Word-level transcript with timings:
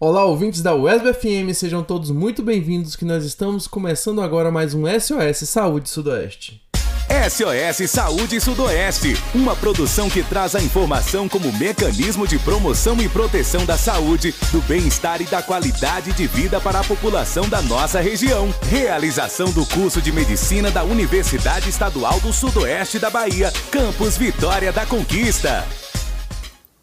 Olá, 0.00 0.24
ouvintes 0.24 0.60
da 0.60 0.74
UESB 0.74 1.14
FM, 1.14 1.54
sejam 1.54 1.80
todos 1.80 2.10
muito 2.10 2.42
bem-vindos 2.42 2.96
que 2.96 3.04
nós 3.04 3.24
estamos 3.24 3.68
começando 3.68 4.20
agora 4.20 4.50
mais 4.50 4.74
um 4.74 4.82
SOS 4.88 5.48
Saúde 5.48 5.88
Sudoeste. 5.88 6.60
SOS 7.30 7.88
Saúde 7.88 8.40
Sudoeste, 8.40 9.14
uma 9.32 9.54
produção 9.54 10.10
que 10.10 10.24
traz 10.24 10.56
a 10.56 10.60
informação 10.60 11.28
como 11.28 11.52
mecanismo 11.52 12.26
de 12.26 12.40
promoção 12.40 13.00
e 13.00 13.08
proteção 13.08 13.64
da 13.64 13.78
saúde, 13.78 14.34
do 14.50 14.60
bem-estar 14.62 15.22
e 15.22 15.26
da 15.26 15.40
qualidade 15.40 16.12
de 16.12 16.26
vida 16.26 16.60
para 16.60 16.80
a 16.80 16.84
população 16.84 17.48
da 17.48 17.62
nossa 17.62 18.00
região. 18.00 18.52
Realização 18.68 19.52
do 19.52 19.64
curso 19.64 20.02
de 20.02 20.10
medicina 20.10 20.72
da 20.72 20.82
Universidade 20.82 21.70
Estadual 21.70 22.18
do 22.18 22.32
Sudoeste 22.32 22.98
da 22.98 23.10
Bahia, 23.10 23.52
Campus 23.70 24.16
Vitória 24.16 24.72
da 24.72 24.84
Conquista. 24.84 25.64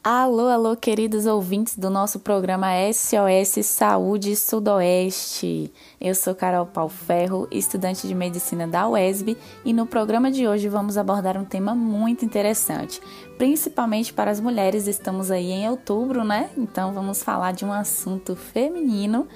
Alô, 0.04 0.48
alô, 0.48 0.76
queridos 0.76 1.28
ouvintes 1.28 1.78
do 1.78 1.88
nosso 1.88 2.20
programa 2.22 2.70
SOS 2.92 3.64
Saúde 3.68 4.36
Sudoeste. 4.36 5.72
Eu 6.02 6.16
sou 6.16 6.34
Carol 6.34 6.66
Palferro, 6.66 7.48
estudante 7.52 8.08
de 8.08 8.16
medicina 8.16 8.68
da 8.68 8.90
UESB, 8.90 9.38
e 9.64 9.72
no 9.72 9.86
programa 9.86 10.32
de 10.32 10.48
hoje 10.48 10.68
vamos 10.68 10.98
abordar 10.98 11.38
um 11.38 11.46
tema 11.46 11.76
muito 11.76 12.26
interessante, 12.26 13.00
principalmente 13.38 14.12
para 14.12 14.32
as 14.32 14.40
mulheres. 14.40 14.88
Estamos 14.88 15.30
aí 15.30 15.52
em 15.52 15.70
outubro, 15.70 16.24
né? 16.24 16.50
Então 16.58 16.92
vamos 16.96 17.22
falar 17.22 17.52
de 17.52 17.64
um 17.64 17.72
assunto 17.72 18.36
feminino 18.36 19.28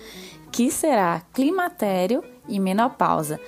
que 0.51 0.71
será 0.71 1.21
climatério 1.31 2.23
e 2.47 2.59
menopausa. 2.59 3.39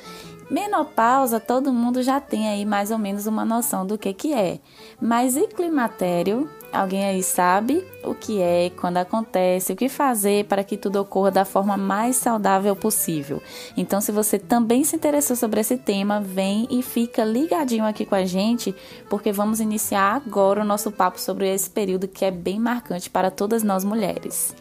Menopausa, 0.49 1.41
todo 1.41 1.73
mundo 1.73 2.01
já 2.01 2.21
tem 2.21 2.47
aí 2.47 2.65
mais 2.65 2.89
ou 2.89 2.97
menos 2.97 3.27
uma 3.27 3.43
noção 3.43 3.85
do 3.85 3.97
que 3.97 4.13
que 4.13 4.33
é. 4.33 4.59
Mas 5.01 5.35
e 5.35 5.45
climatério? 5.47 6.49
Alguém 6.71 7.05
aí 7.05 7.21
sabe 7.21 7.85
o 8.03 8.13
que 8.13 8.41
é, 8.41 8.69
quando 8.69 8.97
acontece, 8.97 9.73
o 9.73 9.75
que 9.75 9.89
fazer 9.89 10.45
para 10.45 10.63
que 10.63 10.77
tudo 10.77 11.01
ocorra 11.01 11.31
da 11.31 11.45
forma 11.45 11.75
mais 11.75 12.15
saudável 12.15 12.75
possível. 12.75 13.41
Então, 13.75 13.99
se 13.99 14.11
você 14.11 14.37
também 14.39 14.83
se 14.83 14.95
interessou 14.95 15.35
sobre 15.35 15.59
esse 15.59 15.77
tema, 15.77 16.21
vem 16.21 16.67
e 16.69 16.81
fica 16.81 17.23
ligadinho 17.23 17.85
aqui 17.85 18.05
com 18.05 18.15
a 18.15 18.25
gente, 18.25 18.75
porque 19.09 19.31
vamos 19.31 19.59
iniciar 19.59 20.15
agora 20.15 20.61
o 20.61 20.65
nosso 20.65 20.91
papo 20.91 21.19
sobre 21.19 21.53
esse 21.53 21.69
período 21.69 22.07
que 22.07 22.23
é 22.23 22.31
bem 22.31 22.59
marcante 22.59 23.09
para 23.09 23.31
todas 23.31 23.63
nós 23.63 23.83
mulheres. 23.83 24.53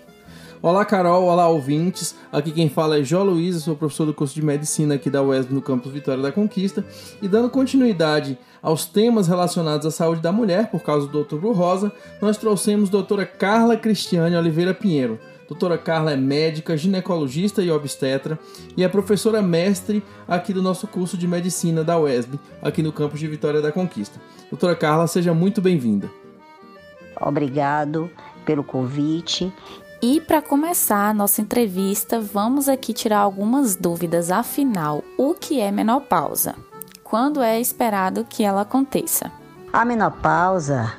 Olá, 0.67 0.85
Carol. 0.85 1.27
Olá, 1.27 1.49
ouvintes. 1.49 2.17
Aqui 2.33 2.51
quem 2.51 2.69
fala 2.69 2.99
é 2.99 3.05
Jó 3.05 3.23
Luiz, 3.23 3.55
sou 3.63 3.77
professor 3.77 4.05
do 4.05 4.13
curso 4.13 4.35
de 4.35 4.45
Medicina 4.45 4.97
aqui 4.97 5.09
da 5.09 5.23
UESB 5.23 5.55
no 5.55 5.63
campus 5.63 5.93
Vitória 5.93 6.21
da 6.21 6.33
Conquista. 6.33 6.85
E 7.23 7.29
dando 7.29 7.49
continuidade 7.49 8.37
aos 8.61 8.85
temas 8.85 9.29
relacionados 9.29 9.87
à 9.87 9.93
saúde 9.93 10.21
da 10.21 10.33
mulher, 10.33 10.69
por 10.69 10.83
causa 10.83 11.07
do 11.07 11.19
Outubro 11.19 11.53
Rosa, 11.53 11.93
nós 12.21 12.37
trouxemos 12.37 12.91
doutora 12.91 13.25
Carla 13.25 13.77
Cristiane 13.77 14.35
Oliveira 14.35 14.75
Pinheiro. 14.75 15.21
Doutora 15.49 15.79
Carla 15.79 16.15
é 16.15 16.17
médica, 16.17 16.77
ginecologista 16.77 17.63
e 17.63 17.71
obstetra 17.71 18.37
e 18.77 18.83
é 18.83 18.89
professora 18.89 19.41
mestre 19.41 20.03
aqui 20.27 20.53
do 20.53 20.61
nosso 20.61 20.89
curso 20.89 21.17
de 21.17 21.29
medicina 21.29 21.85
da 21.85 21.97
UESB, 21.97 22.41
aqui 22.61 22.83
no 22.83 22.93
campus 22.93 23.21
de 23.21 23.29
Vitória 23.29 23.63
da 23.63 23.71
Conquista. 23.71 24.21
Doutora 24.51 24.75
Carla, 24.75 25.07
seja 25.07 25.33
muito 25.33 25.63
bem-vinda. 25.63 26.11
Obrigado 27.21 28.11
pelo 28.45 28.65
convite 28.65 29.53
e 30.09 30.21
para 30.21 30.41
começar 30.41 31.09
a 31.09 31.13
nossa 31.13 31.41
entrevista, 31.41 32.21
vamos 32.21 32.69
aqui 32.69 32.93
tirar 32.93 33.19
algumas 33.19 33.75
dúvidas. 33.75 34.31
Afinal, 34.31 35.03
o 35.19 35.35
que 35.35 35.61
é 35.61 35.73
menopausa? 35.73 36.55
Quando 37.03 37.43
é 37.43 37.61
esperado 37.61 38.25
que 38.25 38.45
ela 38.45 38.61
aconteça? 38.61 39.33
A 39.73 39.85
menopausa, 39.85 40.93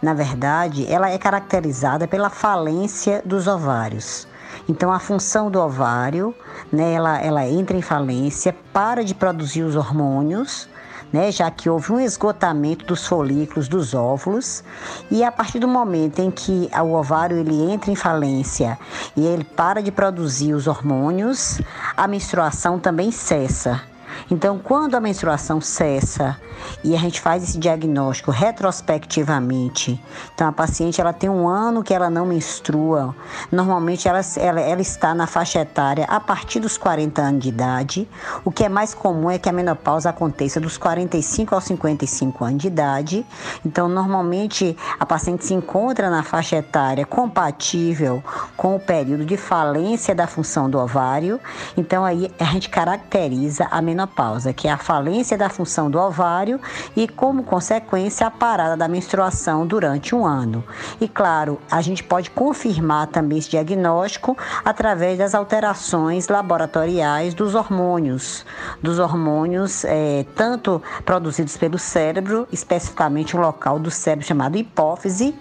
na 0.00 0.14
verdade, 0.14 0.86
ela 0.88 1.10
é 1.10 1.18
caracterizada 1.18 2.06
pela 2.06 2.30
falência 2.30 3.20
dos 3.26 3.48
ovários. 3.48 4.28
Então, 4.68 4.92
a 4.92 5.00
função 5.00 5.50
do 5.50 5.58
ovário, 5.58 6.32
né, 6.70 6.92
ela, 6.92 7.20
ela 7.20 7.48
entra 7.48 7.76
em 7.76 7.82
falência, 7.82 8.54
para 8.72 9.02
de 9.02 9.12
produzir 9.12 9.64
os 9.64 9.74
hormônios 9.74 10.68
né, 11.12 11.32
já 11.32 11.50
que 11.50 11.68
houve 11.68 11.92
um 11.92 12.00
esgotamento 12.00 12.84
dos 12.84 13.06
folículos 13.06 13.68
dos 13.68 13.94
óvulos 13.94 14.62
e 15.10 15.24
a 15.24 15.32
partir 15.32 15.58
do 15.58 15.68
momento 15.68 16.20
em 16.20 16.30
que 16.30 16.70
o 16.82 16.94
ovário 16.94 17.36
ele 17.36 17.70
entra 17.70 17.90
em 17.90 17.96
falência 17.96 18.78
e 19.16 19.26
ele 19.26 19.44
para 19.44 19.82
de 19.82 19.90
produzir 19.90 20.54
os 20.54 20.66
hormônios, 20.66 21.60
a 21.96 22.06
menstruação 22.06 22.78
também 22.78 23.10
cessa. 23.10 23.89
Então, 24.30 24.58
quando 24.58 24.94
a 24.94 25.00
menstruação 25.00 25.60
cessa 25.60 26.36
e 26.84 26.94
a 26.94 26.98
gente 26.98 27.20
faz 27.20 27.42
esse 27.42 27.58
diagnóstico 27.58 28.30
retrospectivamente, 28.30 30.00
então 30.34 30.48
a 30.48 30.52
paciente 30.52 31.00
ela 31.00 31.12
tem 31.12 31.28
um 31.28 31.48
ano 31.48 31.82
que 31.82 31.94
ela 31.94 32.10
não 32.10 32.26
menstrua, 32.26 33.14
normalmente 33.50 34.08
ela, 34.08 34.20
ela, 34.36 34.60
ela 34.60 34.80
está 34.80 35.14
na 35.14 35.26
faixa 35.26 35.60
etária 35.60 36.04
a 36.04 36.20
partir 36.20 36.60
dos 36.60 36.76
40 36.76 37.22
anos 37.22 37.42
de 37.42 37.48
idade. 37.48 38.08
O 38.44 38.50
que 38.50 38.64
é 38.64 38.68
mais 38.68 38.94
comum 38.94 39.30
é 39.30 39.38
que 39.38 39.48
a 39.48 39.52
menopausa 39.52 40.10
aconteça 40.10 40.60
dos 40.60 40.76
45 40.76 41.54
aos 41.54 41.64
55 41.64 42.44
anos 42.44 42.62
de 42.62 42.66
idade. 42.68 43.26
Então, 43.64 43.88
normalmente 43.88 44.76
a 44.98 45.06
paciente 45.06 45.44
se 45.44 45.54
encontra 45.54 46.10
na 46.10 46.22
faixa 46.22 46.56
etária 46.56 47.04
compatível 47.06 48.22
com 48.56 48.76
o 48.76 48.80
período 48.80 49.24
de 49.24 49.36
falência 49.36 50.14
da 50.14 50.26
função 50.26 50.68
do 50.68 50.78
ovário. 50.78 51.40
Então, 51.76 52.04
aí 52.04 52.30
a 52.38 52.44
gente 52.44 52.68
caracteriza 52.68 53.66
a 53.70 53.80
menopausa 53.80 53.99
menopausa, 54.00 54.52
que 54.52 54.66
é 54.66 54.72
a 54.72 54.78
falência 54.78 55.36
da 55.36 55.48
função 55.48 55.90
do 55.90 55.98
ovário 55.98 56.60
e, 56.96 57.06
como 57.06 57.42
consequência, 57.42 58.26
a 58.26 58.30
parada 58.30 58.76
da 58.76 58.88
menstruação 58.88 59.66
durante 59.66 60.14
um 60.14 60.24
ano. 60.24 60.64
E, 61.00 61.08
claro, 61.08 61.60
a 61.70 61.80
gente 61.82 62.02
pode 62.02 62.30
confirmar 62.30 63.08
também 63.08 63.38
esse 63.38 63.50
diagnóstico 63.50 64.36
através 64.64 65.18
das 65.18 65.34
alterações 65.34 66.28
laboratoriais 66.28 67.34
dos 67.34 67.54
hormônios, 67.54 68.44
dos 68.82 68.98
hormônios 68.98 69.84
é, 69.84 70.24
tanto 70.34 70.82
produzidos 71.04 71.56
pelo 71.56 71.78
cérebro, 71.78 72.48
especificamente 72.50 73.36
um 73.36 73.40
local 73.40 73.78
do 73.78 73.90
cérebro 73.90 74.26
chamado 74.26 74.56
hipófise, 74.56 75.34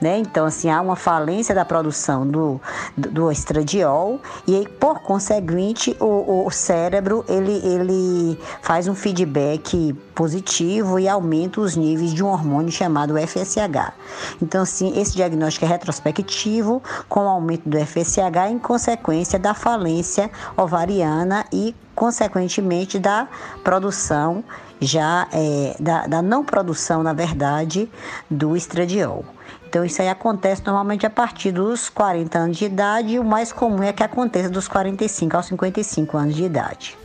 né? 0.00 0.18
Então, 0.18 0.46
assim, 0.46 0.70
há 0.70 0.80
uma 0.80 0.96
falência 0.96 1.54
da 1.54 1.64
produção 1.64 2.26
do, 2.26 2.60
do 2.96 3.30
estradiol 3.30 4.20
e, 4.46 4.68
por 4.80 5.00
conseguinte, 5.00 5.96
o, 6.00 6.46
o 6.46 6.50
cérebro 6.50 7.24
ele, 7.28 7.60
ele 7.64 8.38
faz 8.62 8.88
um 8.88 8.94
feedback 8.94 9.92
positivo 10.14 10.98
e 10.98 11.08
aumenta 11.08 11.60
os 11.60 11.76
níveis 11.76 12.12
de 12.12 12.24
um 12.24 12.28
hormônio 12.28 12.72
chamado 12.72 13.14
FSH. 13.14 13.92
Então, 14.42 14.62
assim, 14.62 14.98
esse 14.98 15.14
diagnóstico 15.14 15.64
é 15.64 15.68
retrospectivo 15.68 16.82
com 17.08 17.20
o 17.20 17.28
aumento 17.28 17.68
do 17.68 17.78
FSH 17.78 18.50
em 18.50 18.58
consequência 18.58 19.38
da 19.38 19.54
falência 19.54 20.30
ovariana 20.56 21.44
e, 21.52 21.74
consequentemente, 21.94 22.98
da 22.98 23.28
produção 23.62 24.44
já 24.80 25.26
é, 25.32 25.76
da, 25.78 26.06
da 26.06 26.22
não 26.22 26.44
produção, 26.44 27.02
na 27.02 27.12
verdade, 27.12 27.90
do 28.30 28.56
estradiol. 28.56 29.24
Então, 29.68 29.84
isso 29.84 30.00
aí 30.00 30.08
acontece 30.08 30.62
normalmente 30.64 31.04
a 31.04 31.10
partir 31.10 31.52
dos 31.52 31.90
40 31.90 32.38
anos 32.38 32.56
de 32.56 32.64
idade 32.64 33.14
e 33.14 33.18
o 33.18 33.24
mais 33.24 33.52
comum 33.52 33.82
é 33.82 33.92
que 33.92 34.02
aconteça 34.02 34.48
dos 34.48 34.66
45 34.66 35.36
aos 35.36 35.46
55 35.46 36.16
anos 36.16 36.34
de 36.34 36.44
idade. 36.44 36.96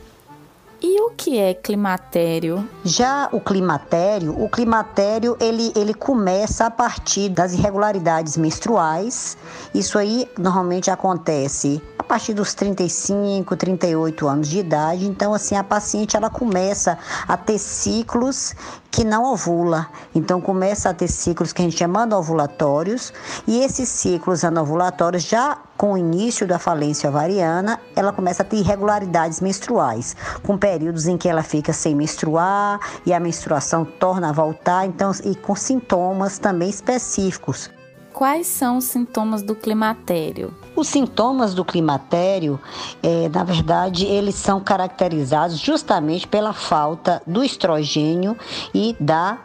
E 0.86 1.00
o 1.00 1.10
que 1.10 1.38
é 1.38 1.54
climatério? 1.54 2.68
Já 2.84 3.28
o 3.32 3.40
climatério, 3.40 4.38
o 4.38 4.48
climatério 4.48 5.36
ele, 5.40 5.72
ele 5.76 5.94
começa 5.94 6.66
a 6.66 6.70
partir 6.70 7.28
das 7.30 7.52
irregularidades 7.54 8.36
menstruais. 8.36 9.36
Isso 9.74 9.98
aí 9.98 10.28
normalmente 10.38 10.90
acontece 10.90 11.82
a 11.98 12.02
partir 12.02 12.34
dos 12.34 12.52
35, 12.52 13.56
38 13.56 14.28
anos 14.28 14.48
de 14.48 14.58
idade. 14.58 15.06
Então, 15.06 15.32
assim, 15.32 15.56
a 15.56 15.64
paciente 15.64 16.18
ela 16.18 16.28
começa 16.28 16.98
a 17.26 17.34
ter 17.34 17.58
ciclos 17.58 18.54
que 18.94 19.02
não 19.02 19.24
ovula. 19.32 19.88
Então 20.14 20.40
começa 20.40 20.88
a 20.88 20.94
ter 20.94 21.08
ciclos 21.08 21.52
que 21.52 21.60
a 21.60 21.64
gente 21.64 21.76
chama 21.76 22.02
anovulatórios, 22.02 23.12
e 23.44 23.58
esses 23.58 23.88
ciclos 23.88 24.44
anovulatórios 24.44 25.24
já 25.24 25.58
com 25.76 25.94
o 25.94 25.98
início 25.98 26.46
da 26.46 26.60
falência 26.60 27.10
ovariana, 27.10 27.80
ela 27.96 28.12
começa 28.12 28.44
a 28.44 28.46
ter 28.46 28.58
irregularidades 28.58 29.40
menstruais, 29.40 30.14
com 30.44 30.56
períodos 30.56 31.08
em 31.08 31.18
que 31.18 31.28
ela 31.28 31.42
fica 31.42 31.72
sem 31.72 31.92
menstruar 31.92 32.78
e 33.04 33.12
a 33.12 33.18
menstruação 33.18 33.84
torna 33.84 34.28
a 34.28 34.32
voltar, 34.32 34.86
então 34.86 35.10
e 35.24 35.34
com 35.34 35.56
sintomas 35.56 36.38
também 36.38 36.70
específicos. 36.70 37.68
Quais 38.12 38.46
são 38.46 38.76
os 38.76 38.84
sintomas 38.84 39.42
do 39.42 39.56
climatério? 39.56 40.54
Os 40.76 40.88
sintomas 40.88 41.54
do 41.54 41.64
climatério, 41.64 42.60
é, 43.02 43.28
na 43.28 43.44
verdade, 43.44 44.06
eles 44.06 44.34
são 44.34 44.60
caracterizados 44.60 45.58
justamente 45.58 46.26
pela 46.26 46.52
falta 46.52 47.22
do 47.26 47.44
estrogênio 47.44 48.36
e 48.74 48.96
da 48.98 49.38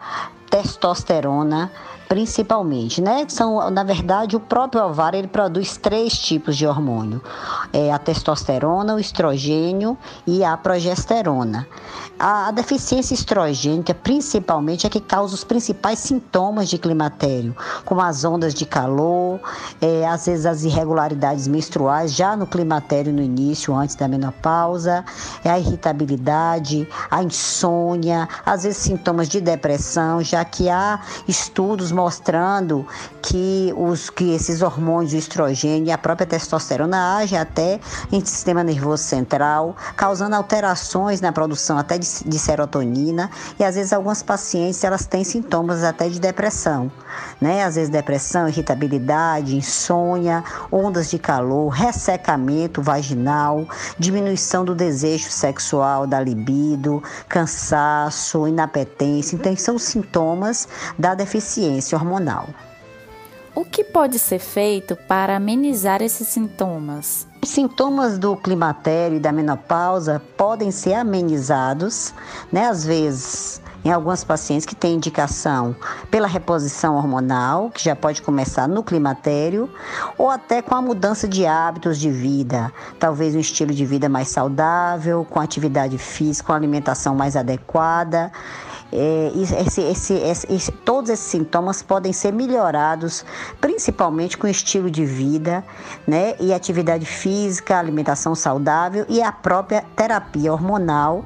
testosterona 0.50 1.72
principalmente, 2.10 3.00
né? 3.00 3.24
São, 3.28 3.70
na 3.70 3.84
verdade, 3.84 4.36
o 4.36 4.40
próprio 4.40 4.84
ovário 4.84 5.20
ele 5.20 5.28
produz 5.28 5.78
três 5.78 6.18
tipos 6.18 6.58
de 6.58 6.66
hormônio: 6.66 7.22
é 7.72 7.94
a 7.94 8.00
testosterona, 8.00 8.96
o 8.96 9.00
estrogênio 9.00 9.96
e 10.26 10.44
a 10.44 10.58
progesterona. 10.58 11.68
A, 12.22 12.52
deficiência 12.52 13.14
estrogênica, 13.14 13.94
principalmente, 13.94 14.86
é 14.86 14.90
que 14.90 15.00
causa 15.00 15.34
os 15.34 15.46
principais 15.46 16.00
sintomas 16.00 16.68
de 16.68 16.78
climatério, 16.78 17.56
como 17.86 18.02
as 18.02 18.26
ondas 18.26 18.54
de 18.54 18.66
calor, 18.66 19.40
é, 19.80 20.06
às 20.06 20.26
vezes 20.26 20.46
as 20.46 20.64
irregularidades 20.64 21.48
menstruais 21.48 22.14
já 22.14 22.36
no 22.36 22.46
climatério 22.46 23.14
no 23.14 23.22
início, 23.22 23.74
antes 23.74 23.96
da 23.96 24.06
menopausa, 24.06 25.06
é 25.46 25.50
a 25.50 25.58
irritabilidade, 25.58 26.86
a 27.10 27.24
insônia, 27.24 28.28
às 28.46 28.64
vezes 28.64 28.80
sintomas 28.80 29.30
de 29.30 29.40
depressão, 29.40 30.22
já 30.22 30.44
que 30.44 30.68
há 30.68 31.00
estudos 31.26 31.90
mostrando 31.90 32.86
que, 33.22 33.74
os, 33.78 34.10
que 34.10 34.34
esses 34.34 34.62
hormônios, 34.62 35.14
o 35.14 35.18
estrogênio 35.18 35.88
e 35.88 35.92
a 35.92 35.98
própria 35.98 36.28
testosterona 36.28 37.16
agem 37.16 37.40
até 37.40 37.80
em 38.12 38.20
sistema 38.26 38.62
nervoso 38.62 39.04
central, 39.04 39.74
causando 39.96 40.36
alterações 40.36 41.22
na 41.22 41.32
produção 41.32 41.78
até 41.78 41.98
de, 41.98 42.09
de 42.26 42.40
serotonina 42.40 43.30
e 43.60 43.64
às 43.64 43.76
vezes 43.76 43.94
algumas 43.94 44.24
pacientes 44.24 44.84
elas 44.84 45.06
têm 45.06 45.24
sintomas 45.24 45.84
até 45.84 46.10
de 46.10 46.20
depressão, 46.20 46.92
né? 47.40 47.64
Às 47.64 47.76
vezes 47.76 47.90
depressão, 47.90 48.48
irritabilidade, 48.48 49.56
insônia, 49.56 50.44
ondas 50.72 51.10
de 51.10 51.20
calor, 51.20 51.70
ressecamento 51.70 52.82
vaginal, 52.82 53.68
diminuição 53.98 54.66
do 54.66 54.74
desejo 54.76 55.30
sexual, 55.30 56.08
da 56.08 56.20
libido, 56.20 57.02
cansaço, 57.28 58.48
inapetência. 58.48 59.36
Então, 59.36 59.56
são 59.56 59.78
sintomas 59.78 60.68
da 60.98 61.14
deficiência 61.14 61.98
hormonal. 61.98 62.48
O 63.56 63.66
que 63.66 63.84
pode 63.84 64.18
ser 64.20 64.40
feito 64.40 64.96
para 64.96 65.36
amenizar 65.36 66.02
esses 66.02 66.28
sintomas? 66.28 67.29
Os 67.42 67.50
sintomas 67.50 68.20
do 68.20 68.36
climatério 68.36 69.16
e 69.16 69.20
da 69.20 69.32
menopausa 69.32 70.22
podem 70.36 70.72
ser 70.72 70.94
amenizados, 70.94 72.14
né? 72.52 72.68
Às 72.68 72.84
vezes, 72.84 73.62
em 73.84 73.92
algumas 73.92 74.26
pacientes 74.26 74.66
que 74.66 74.76
têm 74.76 74.96
indicação 74.96 75.74
pela 76.12 76.28
reposição 76.28 76.98
hormonal, 76.98 77.70
que 77.70 77.82
já 77.82 77.96
pode 77.96 78.22
começar 78.22 78.68
no 78.68 78.84
climatério, 78.84 79.70
ou 80.18 80.30
até 80.30 80.62
com 80.62 80.76
a 80.76 80.82
mudança 80.82 81.30
de 81.30 81.46
hábitos 81.46 81.98
de 81.98 82.12
vida, 82.12 82.74
talvez 83.00 83.34
um 83.34 83.40
estilo 83.40 83.74
de 83.74 83.86
vida 83.86 84.10
mais 84.10 84.28
saudável, 84.28 85.26
com 85.30 85.40
atividade 85.40 85.98
física, 85.98 86.48
com 86.48 86.54
alimentação 86.54 87.16
mais 87.16 87.38
adequada 87.38 88.32
é, 88.92 89.32
esse, 89.66 89.82
esse, 89.82 90.14
esse, 90.14 90.72
todos 90.72 91.10
esses 91.10 91.26
sintomas 91.26 91.82
podem 91.82 92.12
ser 92.12 92.34
melhorados, 92.34 93.24
principalmente 93.62 94.38
com 94.38 94.48
estilo 94.48 94.90
de 94.90 95.06
vida, 95.06 95.64
né, 96.08 96.36
e 96.40 96.54
atividade 96.54 97.06
física, 97.06 97.78
alimentação 97.78 98.34
saudável 98.34 99.06
e 99.08 99.22
a 99.22 99.32
própria 99.32 99.84
terapia 99.96 100.52
hormonal, 100.52 101.24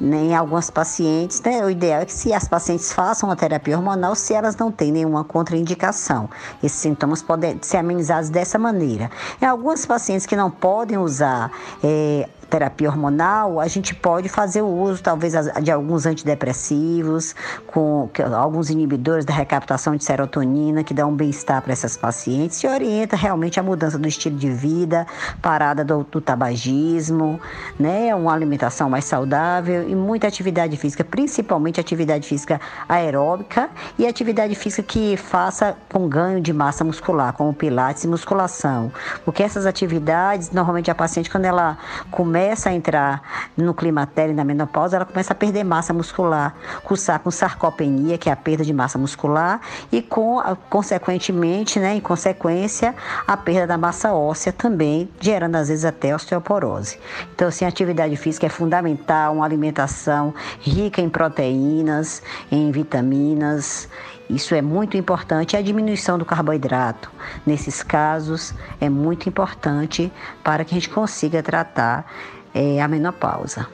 né, 0.00 0.16
em 0.16 0.34
algumas 0.34 0.70
pacientes. 0.70 1.40
Né, 1.40 1.64
o 1.64 1.70
ideal 1.70 2.02
é 2.02 2.04
que 2.04 2.12
se 2.12 2.32
as 2.32 2.46
pacientes 2.46 2.92
façam 2.92 3.30
a 3.30 3.36
terapia 3.36 3.76
hormonal, 3.76 4.14
se 4.14 4.34
elas 4.34 4.56
não 4.56 4.70
têm 4.70 4.92
nenhuma 4.92 5.24
contraindicação, 5.24 6.28
esses 6.62 6.78
sintomas 6.78 7.22
podem 7.22 7.58
ser 7.62 7.78
amenizados 7.78 8.28
dessa 8.28 8.58
maneira. 8.58 9.10
Em 9.40 9.46
algumas 9.46 9.86
pacientes 9.86 10.26
que 10.26 10.36
não 10.36 10.50
podem 10.50 10.98
usar 10.98 11.50
é, 11.82 12.28
terapia 12.48 12.88
hormonal, 12.88 13.60
a 13.60 13.68
gente 13.68 13.94
pode 13.94 14.28
fazer 14.28 14.62
o 14.62 14.68
uso, 14.68 15.02
talvez, 15.02 15.34
de 15.62 15.70
alguns 15.70 16.06
antidepressivos, 16.06 17.34
com 17.66 18.08
alguns 18.34 18.70
inibidores 18.70 19.24
da 19.24 19.34
recaptação 19.34 19.96
de 19.96 20.04
serotonina, 20.04 20.84
que 20.84 20.94
dão 20.94 21.10
um 21.10 21.16
bem-estar 21.16 21.60
para 21.62 21.72
essas 21.72 21.96
pacientes, 21.96 22.62
e 22.62 22.66
orienta 22.66 23.16
realmente 23.16 23.58
a 23.58 23.62
mudança 23.62 23.98
do 23.98 24.06
estilo 24.06 24.36
de 24.36 24.50
vida, 24.50 25.06
parada 25.42 25.84
do, 25.84 26.04
do 26.04 26.20
tabagismo, 26.20 27.40
né, 27.78 28.14
uma 28.14 28.32
alimentação 28.32 28.88
mais 28.88 29.04
saudável 29.04 29.88
e 29.88 29.94
muita 29.94 30.26
atividade 30.26 30.76
física, 30.76 31.04
principalmente 31.04 31.80
atividade 31.80 32.26
física 32.26 32.60
aeróbica 32.88 33.68
e 33.98 34.06
atividade 34.06 34.54
física 34.54 34.82
que 34.82 35.16
faça 35.16 35.76
com 35.92 36.08
ganho 36.08 36.40
de 36.40 36.52
massa 36.52 36.84
muscular, 36.84 37.32
como 37.32 37.52
pilates 37.52 38.04
e 38.04 38.08
musculação. 38.08 38.92
Porque 39.24 39.42
essas 39.42 39.66
atividades, 39.66 40.50
normalmente 40.50 40.90
a 40.90 40.94
paciente, 40.94 41.30
quando 41.30 41.44
ela 41.44 41.76
começa 42.10 42.35
começa 42.36 42.68
a 42.68 42.74
entrar 42.74 43.22
no 43.56 43.72
climatério 43.72 44.32
e 44.32 44.34
na 44.34 44.44
menopausa, 44.44 44.96
ela 44.96 45.06
começa 45.06 45.32
a 45.32 45.34
perder 45.34 45.64
massa 45.64 45.94
muscular, 45.94 46.54
cursar 46.84 47.18
com 47.20 47.30
sarcopenia, 47.30 48.18
que 48.18 48.28
é 48.28 48.32
a 48.32 48.36
perda 48.36 48.62
de 48.62 48.74
massa 48.74 48.98
muscular, 48.98 49.58
e 49.90 50.02
com, 50.02 50.42
consequentemente, 50.68 51.80
né, 51.80 51.94
em 51.94 52.00
consequência, 52.00 52.94
a 53.26 53.38
perda 53.38 53.66
da 53.68 53.78
massa 53.78 54.12
óssea 54.12 54.52
também, 54.52 55.08
gerando 55.18 55.56
às 55.56 55.68
vezes 55.68 55.86
até 55.86 56.14
osteoporose. 56.14 56.98
Então, 57.34 57.48
assim, 57.48 57.64
a 57.64 57.68
atividade 57.68 58.14
física 58.16 58.44
é 58.44 58.50
fundamental, 58.50 59.36
uma 59.36 59.44
alimentação 59.46 60.34
rica 60.60 61.00
em 61.00 61.08
proteínas, 61.08 62.22
em 62.52 62.70
vitaminas 62.70 63.88
isso 64.28 64.54
é 64.54 64.62
muito 64.62 64.96
importante. 64.96 65.56
A 65.56 65.62
diminuição 65.62 66.18
do 66.18 66.24
carboidrato, 66.24 67.10
nesses 67.44 67.82
casos, 67.82 68.52
é 68.80 68.88
muito 68.88 69.28
importante 69.28 70.12
para 70.42 70.64
que 70.64 70.74
a 70.74 70.76
gente 70.76 70.90
consiga 70.90 71.42
tratar 71.42 72.10
é, 72.52 72.80
a 72.80 72.88
menopausa. 72.88 73.66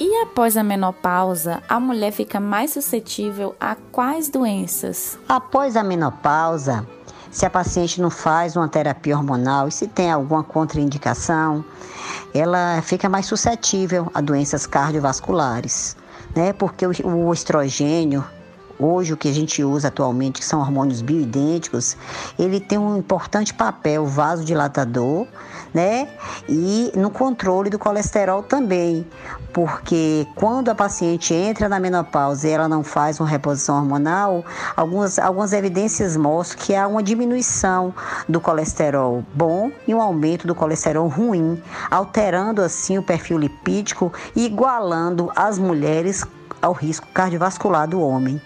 E 0.00 0.22
após 0.22 0.56
a 0.56 0.64
menopausa, 0.64 1.62
a 1.68 1.78
mulher 1.78 2.10
fica 2.10 2.40
mais 2.40 2.72
suscetível 2.72 3.54
a 3.60 3.76
quais 3.92 4.28
doenças? 4.28 5.16
Após 5.28 5.76
a 5.76 5.84
menopausa, 5.84 6.84
se 7.30 7.46
a 7.46 7.50
paciente 7.50 8.00
não 8.00 8.10
faz 8.10 8.56
uma 8.56 8.68
terapia 8.68 9.16
hormonal 9.16 9.68
e 9.68 9.72
se 9.72 9.86
tem 9.86 10.10
alguma 10.10 10.42
contraindicação, 10.42 11.64
ela 12.34 12.82
fica 12.82 13.08
mais 13.08 13.26
suscetível 13.26 14.10
a 14.12 14.20
doenças 14.20 14.66
cardiovasculares, 14.66 15.96
né? 16.34 16.52
Porque 16.52 16.84
o, 16.84 16.92
o 17.04 17.32
estrogênio 17.32 18.24
hoje 18.84 19.12
o 19.12 19.16
que 19.16 19.28
a 19.28 19.32
gente 19.32 19.62
usa 19.62 19.88
atualmente, 19.88 20.40
que 20.40 20.44
são 20.44 20.60
hormônios 20.60 21.02
bioidênticos, 21.02 21.96
ele 22.38 22.60
tem 22.60 22.78
um 22.78 22.96
importante 22.96 23.54
papel 23.54 24.06
vasodilatador, 24.06 25.26
né? 25.72 26.08
E 26.48 26.92
no 26.94 27.10
controle 27.10 27.70
do 27.70 27.78
colesterol 27.78 28.42
também, 28.42 29.06
porque 29.52 30.26
quando 30.34 30.70
a 30.70 30.74
paciente 30.74 31.32
entra 31.34 31.68
na 31.68 31.78
menopausa 31.78 32.48
e 32.48 32.50
ela 32.50 32.68
não 32.68 32.82
faz 32.82 33.20
uma 33.20 33.28
reposição 33.28 33.76
hormonal, 33.76 34.44
algumas, 34.76 35.18
algumas 35.18 35.52
evidências 35.52 36.16
mostram 36.16 36.64
que 36.64 36.74
há 36.74 36.86
uma 36.86 37.02
diminuição 37.02 37.94
do 38.28 38.40
colesterol 38.40 39.24
bom 39.34 39.70
e 39.86 39.94
um 39.94 40.00
aumento 40.00 40.46
do 40.46 40.54
colesterol 40.54 41.08
ruim, 41.08 41.62
alterando 41.90 42.62
assim 42.62 42.98
o 42.98 43.02
perfil 43.02 43.38
lipídico 43.38 44.12
e 44.34 44.44
igualando 44.44 45.30
as 45.36 45.58
mulheres 45.58 46.24
ao 46.60 46.72
risco 46.72 47.06
cardiovascular 47.12 47.88
do 47.88 48.00
homem. 48.00 48.40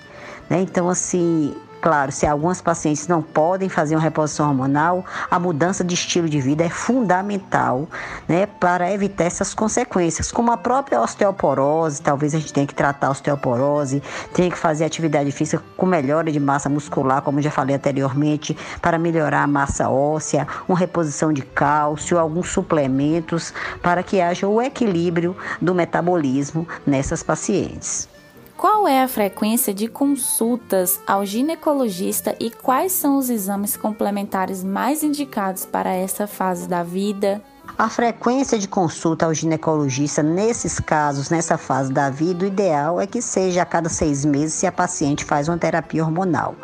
Né? 0.48 0.60
Então, 0.60 0.88
assim, 0.88 1.54
claro, 1.81 2.10
se 2.10 2.26
algumas 2.26 2.60
pacientes 2.60 3.06
não 3.06 3.22
podem 3.22 3.69
fazer 3.69 3.94
uma 3.94 4.02
reposição 4.02 4.48
hormonal, 4.48 5.04
a 5.31 5.38
mudança 5.38 5.84
de 5.84 5.94
estilo 5.94 6.28
de 6.28 6.40
vida 6.40 6.64
é 6.64 6.69
fundamental 6.69 7.88
né, 8.29 8.46
para 8.46 8.91
evitar 8.93 9.24
essas 9.24 9.55
consequências, 9.55 10.32
como 10.32 10.50
a 10.50 10.56
própria 10.56 11.00
osteoporose, 11.00 12.03
talvez 12.03 12.34
a 12.34 12.38
gente 12.38 12.53
tenha 12.53 12.67
que 12.67 12.74
tratar 12.74 13.08
a 13.08 13.10
osteoporose, 13.10 14.03
tenha 14.34 14.50
que 14.50 14.58
fazer 14.58 14.84
atividade 14.84 15.31
física 15.31 15.62
com 15.76 15.86
melhora 15.86 16.32
de 16.32 16.41
massa 16.41 16.69
muscular, 16.69 17.22
como 17.22 17.41
já 17.41 17.50
falei 17.50 17.76
anteriormente, 17.76 18.56
para 18.82 18.98
melhorar 18.98 19.43
a 19.43 19.46
massa 19.46 19.88
óssea, 19.88 20.46
uma 20.69 20.76
reposição 20.76 21.32
de 21.32 21.43
cálcio, 21.43 22.19
alguns 22.19 22.50
suplementos, 22.50 23.55
para 23.81 24.03
que 24.03 24.20
haja 24.20 24.48
o 24.48 24.60
equilíbrio 24.60 25.36
do 25.60 25.74
metabolismo 25.74 26.67
nessas 26.84 27.22
pacientes. 27.22 28.16
Qual 28.56 28.89
é 28.89 29.03
a 29.03 29.08
frequência 29.08 29.75
de 29.75 29.86
consultas 29.86 30.98
ao 31.06 31.27
ginecologista 31.27 32.34
e 32.41 32.51
quais 32.51 32.93
são 32.93 33.19
os 33.19 33.29
exames 33.29 33.77
complementares 33.77 34.65
mais 34.65 35.03
indicados 35.03 35.67
para 35.67 35.93
essa 35.93 36.27
fase 36.27 36.67
da 36.67 36.82
vida? 36.82 37.43
A 37.77 37.91
frequência 37.91 38.58
de 38.58 38.67
consulta 38.67 39.27
ao 39.27 39.34
ginecologista 39.34 40.22
nesses 40.22 40.81
casos, 40.81 41.29
nessa 41.29 41.58
fase 41.58 41.93
da 41.93 42.08
vida, 42.08 42.46
o 42.46 42.48
ideal 42.48 42.98
é 42.98 43.06
que 43.06 43.20
seja 43.20 43.60
a 43.60 43.67
cada 43.67 43.91
seis 43.91 44.25
meses 44.25 44.55
se 44.55 44.67
a 44.67 44.72
paciente 44.72 45.27
faz 45.27 45.48
uma 45.48 45.58
terapia 45.58 46.03
hormonal. 46.03 46.55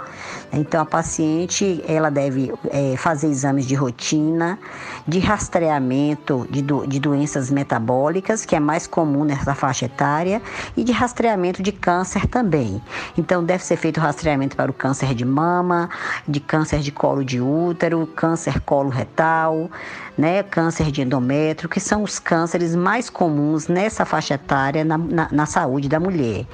Então, 0.53 0.83
a 0.83 0.85
paciente 0.85 1.83
ela 1.87 2.11
deve 2.11 2.53
é, 2.71 2.95
fazer 2.97 3.29
exames 3.29 3.67
de 3.67 3.75
rotina, 3.75 4.59
de 5.09 5.19
rastreamento 5.19 6.47
de, 6.51 6.61
do, 6.61 6.87
de 6.87 7.01
doenças 7.01 7.51
metabólicas, 7.51 8.45
que 8.45 8.55
é 8.55 8.61
mais 8.61 8.87
comum 8.87 9.25
nessa 9.25 9.55
faixa 9.55 9.87
etária, 9.87 10.43
e 10.77 10.85
de 10.85 10.93
rastreamento 10.93 11.63
de 11.63 11.73
câncer 11.73 12.27
também. 12.27 12.83
Então, 13.17 13.43
deve 13.43 13.65
ser 13.65 13.77
feito 13.77 13.99
rastreamento 13.99 14.55
para 14.55 14.71
o 14.71 14.75
câncer 14.75 15.15
de 15.15 15.25
mama, 15.25 15.89
de 16.29 16.39
câncer 16.39 16.81
de 16.81 16.93
colo 16.93 17.25
de 17.25 17.41
útero, 17.41 18.07
câncer 18.15 18.61
colo 18.61 18.91
retal, 18.91 19.71
né, 20.17 20.43
câncer 20.43 20.91
de 20.91 21.03
endométrio, 21.03 21.69
que 21.69 21.81
são 21.81 22.03
os 22.03 22.19
cânceres 22.19 22.77
mais 22.77 23.09
comuns 23.09 23.69
nessa 23.69 24.05
faixa 24.05 24.35
etária 24.35 24.85
na, 24.85 24.99
na, 24.99 25.29
na 25.33 25.47
saúde 25.47 25.89
da 25.89 25.99
mulher. 25.99 26.47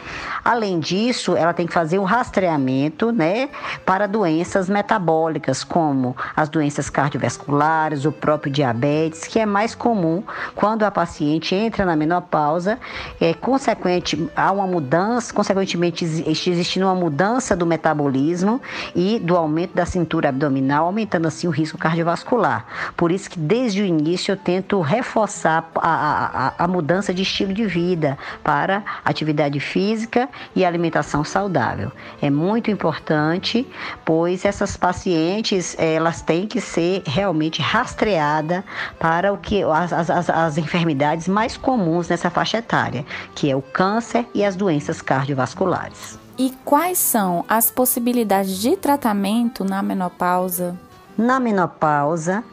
Além 0.45 0.79
disso, 0.79 1.37
ela 1.37 1.53
tem 1.53 1.67
que 1.67 1.73
fazer 1.73 1.99
um 1.99 2.05
rastreamento, 2.05 3.11
né, 3.11 3.49
para 3.89 4.07
doenças 4.07 4.69
metabólicas, 4.69 5.65
como 5.65 6.15
as 6.37 6.51
doenças 6.51 6.91
cardiovasculares, 6.91 8.05
o 8.05 8.13
próprio 8.13 8.53
diabetes, 8.53 9.27
que 9.27 9.39
é 9.39 9.47
mais 9.47 9.75
comum 9.75 10.23
quando 10.55 10.83
a 10.83 10.91
paciente 10.91 11.55
entra 11.55 11.87
na 11.87 11.97
menopausa, 11.97 12.79
é, 13.19 13.33
consequente, 13.33 14.29
há 14.37 14.53
uma 14.53 14.67
mudança, 14.67 15.33
consequentemente 15.33 16.05
existindo 16.05 16.85
uma 16.85 16.95
mudança 16.95 17.57
do 17.57 17.65
metabolismo 17.65 18.61
e 18.95 19.19
do 19.21 19.35
aumento 19.35 19.75
da 19.75 19.87
cintura 19.87 20.29
abdominal, 20.29 20.85
aumentando 20.85 21.27
assim 21.27 21.49
o 21.49 21.51
risco 21.51 21.79
cardiovascular. 21.79 22.67
Por 22.95 23.11
isso 23.11 23.31
que 23.31 23.39
desde 23.39 23.81
o 23.81 23.87
início 23.87 24.33
eu 24.33 24.37
tento 24.37 24.83
reforçar 24.83 25.67
a, 25.77 26.53
a, 26.59 26.65
a 26.65 26.69
mudança 26.69 27.15
de 27.15 27.23
estilo 27.23 27.55
de 27.55 27.65
vida 27.65 28.19
para 28.45 28.85
atividade 29.03 29.59
física 29.61 30.29
e 30.55 30.63
alimentação 30.63 31.25
saudável. 31.25 31.91
É 32.21 32.29
muito 32.29 32.71
importante, 32.71 33.67
pois 34.05 34.45
essas 34.45 34.77
pacientes 34.77 35.77
elas 35.79 36.23
têm 36.23 36.47
que 36.47 36.61
ser 36.61 37.03
realmente 37.07 37.61
rastreadas 37.63 38.63
para 38.99 39.33
o 39.33 39.39
que 39.39 39.63
as, 39.63 39.93
as, 39.93 40.31
as 40.31 40.59
enfermidades 40.59 41.29
mais 41.29 41.57
comuns 41.57 42.09
nessa 42.09 42.31
faixa 42.31 42.59
etária, 42.59 43.05
que 43.35 43.51
é 43.51 43.57
o 43.57 43.63
câncer 43.63 44.27
e 44.35 44.45
as 44.45 44.57
doenças 44.57 45.03
cardiovasculares. 45.03 46.19
E 46.39 46.55
quais 46.65 46.99
são 46.99 47.45
as 47.49 47.71
possibilidades 47.71 48.59
de 48.59 48.77
tratamento 48.77 49.65
na 49.65 49.83
menopausa? 49.83 50.79
Na 51.17 51.41
menopausa, 51.41 52.45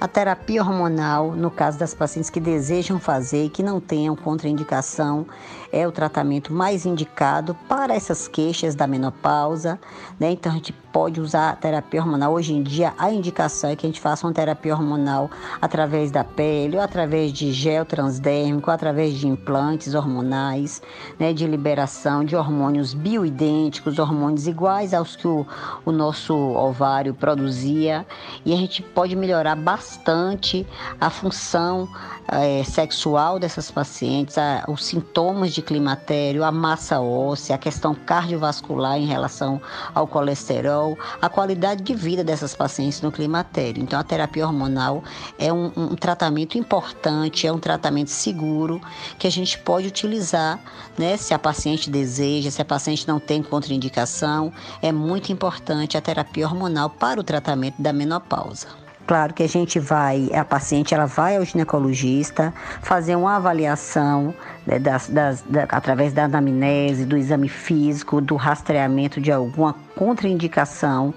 a 0.00 0.06
terapia 0.06 0.62
hormonal, 0.62 1.32
no 1.32 1.50
caso 1.50 1.78
das 1.78 1.94
pacientes 1.94 2.30
que 2.30 2.38
desejam 2.38 3.00
fazer 3.00 3.46
e 3.46 3.48
que 3.48 3.62
não 3.62 3.80
tenham 3.80 4.14
contraindicação, 4.14 5.26
é 5.74 5.88
o 5.88 5.90
tratamento 5.90 6.52
mais 6.52 6.86
indicado 6.86 7.56
para 7.68 7.92
essas 7.94 8.28
queixas 8.28 8.76
da 8.76 8.86
menopausa, 8.86 9.80
né? 10.20 10.30
Então 10.30 10.52
a 10.52 10.54
gente 10.54 10.72
pode 10.72 11.20
usar 11.20 11.50
a 11.50 11.56
terapia 11.56 12.00
hormonal. 12.00 12.32
Hoje 12.32 12.54
em 12.54 12.62
dia 12.62 12.94
a 12.96 13.10
indicação 13.10 13.70
é 13.70 13.74
que 13.74 13.84
a 13.84 13.88
gente 13.88 14.00
faça 14.00 14.24
uma 14.24 14.32
terapia 14.32 14.72
hormonal 14.72 15.28
através 15.60 16.12
da 16.12 16.22
pele, 16.22 16.76
ou 16.76 16.82
através 16.82 17.32
de 17.32 17.52
gel 17.52 17.84
transdérmico, 17.84 18.70
através 18.70 19.14
de 19.14 19.26
implantes 19.26 19.94
hormonais, 19.94 20.80
né? 21.18 21.32
De 21.32 21.44
liberação 21.44 22.24
de 22.24 22.36
hormônios 22.36 22.94
bioidênticos, 22.94 23.98
hormônios 23.98 24.46
iguais 24.46 24.94
aos 24.94 25.16
que 25.16 25.26
o, 25.26 25.44
o 25.84 25.90
nosso 25.90 26.34
ovário 26.34 27.14
produzia, 27.14 28.06
e 28.44 28.52
a 28.52 28.56
gente 28.56 28.80
pode 28.80 29.16
melhorar 29.16 29.56
bastante 29.56 30.64
a 31.00 31.10
função 31.10 31.88
é, 32.28 32.62
sexual 32.62 33.40
dessas 33.40 33.70
pacientes, 33.72 34.38
a, 34.38 34.64
os 34.68 34.84
sintomas 34.84 35.52
de 35.52 35.63
climatério, 35.64 36.44
a 36.44 36.52
massa 36.52 37.00
óssea, 37.00 37.56
a 37.56 37.58
questão 37.58 37.94
cardiovascular 37.94 38.98
em 38.98 39.06
relação 39.06 39.60
ao 39.94 40.06
colesterol, 40.06 40.96
a 41.20 41.28
qualidade 41.28 41.82
de 41.82 41.94
vida 41.94 42.22
dessas 42.22 42.54
pacientes 42.54 43.00
no 43.00 43.10
climatério. 43.10 43.82
Então, 43.82 43.98
a 43.98 44.04
terapia 44.04 44.46
hormonal 44.46 45.02
é 45.38 45.52
um, 45.52 45.72
um 45.76 45.96
tratamento 45.96 46.56
importante, 46.56 47.46
é 47.46 47.52
um 47.52 47.58
tratamento 47.58 48.10
seguro 48.10 48.80
que 49.18 49.26
a 49.26 49.30
gente 49.30 49.58
pode 49.58 49.88
utilizar, 49.88 50.60
né? 50.98 51.16
Se 51.16 51.34
a 51.34 51.38
paciente 51.38 51.90
deseja, 51.90 52.50
se 52.50 52.62
a 52.62 52.64
paciente 52.64 53.08
não 53.08 53.18
tem 53.18 53.42
contraindicação, 53.42 54.52
é 54.82 54.92
muito 54.92 55.32
importante 55.32 55.96
a 55.96 56.00
terapia 56.00 56.46
hormonal 56.46 56.90
para 56.90 57.18
o 57.18 57.24
tratamento 57.24 57.80
da 57.80 57.92
menopausa. 57.92 58.83
Claro 59.06 59.34
que 59.34 59.42
a 59.42 59.48
gente 59.48 59.78
vai, 59.78 60.30
a 60.34 60.44
paciente 60.44 60.94
ela 60.94 61.04
vai 61.04 61.36
ao 61.36 61.44
ginecologista 61.44 62.54
fazer 62.80 63.14
uma 63.16 63.36
avaliação 63.36 64.34
né, 64.66 64.78
das, 64.78 65.08
das, 65.08 65.42
da, 65.42 65.64
através 65.64 66.14
da 66.14 66.24
anamnese, 66.24 67.04
do 67.04 67.16
exame 67.16 67.48
físico, 67.48 68.20
do 68.20 68.34
rastreamento 68.34 69.20
de 69.20 69.30
alguma 69.30 69.74
contraindicação 69.94 71.12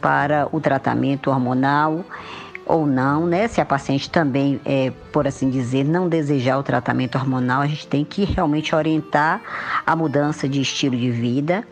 para 0.00 0.48
o 0.52 0.60
tratamento 0.60 1.30
hormonal 1.30 2.04
ou 2.64 2.86
não, 2.86 3.26
né? 3.26 3.48
Se 3.48 3.60
a 3.60 3.64
paciente 3.64 4.08
também, 4.08 4.60
é, 4.64 4.92
por 5.10 5.26
assim 5.26 5.50
dizer, 5.50 5.84
não 5.84 6.08
desejar 6.08 6.58
o 6.58 6.62
tratamento 6.62 7.16
hormonal, 7.16 7.60
a 7.60 7.66
gente 7.66 7.88
tem 7.88 8.04
que 8.04 8.24
realmente 8.24 8.74
orientar 8.74 9.40
a 9.84 9.96
mudança 9.96 10.48
de 10.48 10.60
estilo 10.60 10.96
de 10.96 11.10
vida 11.10 11.66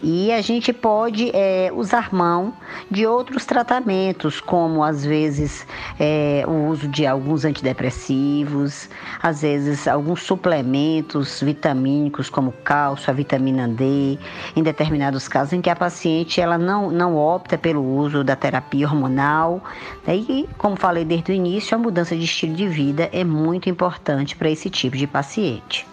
e 0.00 0.30
a 0.32 0.40
gente 0.40 0.72
pode 0.72 1.30
é, 1.34 1.70
usar 1.74 2.14
mão 2.14 2.54
de 2.88 3.04
outros 3.04 3.44
tratamentos, 3.44 4.40
como 4.40 4.82
às 4.84 5.04
vezes 5.04 5.66
é, 5.98 6.44
o 6.46 6.68
uso 6.68 6.86
de 6.86 7.04
alguns 7.04 7.44
antidepressivos, 7.44 8.88
às 9.20 9.42
vezes 9.42 9.88
alguns 9.88 10.22
suplementos 10.22 11.40
vitamínicos, 11.40 12.30
como 12.30 12.52
cálcio, 12.52 13.10
a 13.10 13.12
vitamina 13.12 13.66
D, 13.66 14.18
em 14.54 14.62
determinados 14.62 15.26
casos 15.26 15.52
em 15.52 15.60
que 15.60 15.70
a 15.70 15.76
paciente 15.76 16.40
ela 16.40 16.56
não, 16.56 16.90
não 16.90 17.16
opta 17.16 17.58
pelo 17.58 17.82
uso 17.82 18.22
da 18.22 18.36
terapia 18.36 18.86
hormonal. 18.86 19.62
Né? 20.06 20.16
E, 20.16 20.48
como 20.56 20.76
falei 20.76 21.04
desde 21.04 21.32
o 21.32 21.34
início, 21.34 21.74
a 21.74 21.78
mudança 21.78 22.16
de 22.16 22.24
estilo 22.24 22.54
de 22.54 22.68
vida 22.68 23.08
é 23.12 23.24
muito 23.24 23.68
importante 23.68 24.36
para 24.36 24.48
esse 24.48 24.70
tipo 24.70 24.96
de 24.96 25.06
paciente 25.08 25.86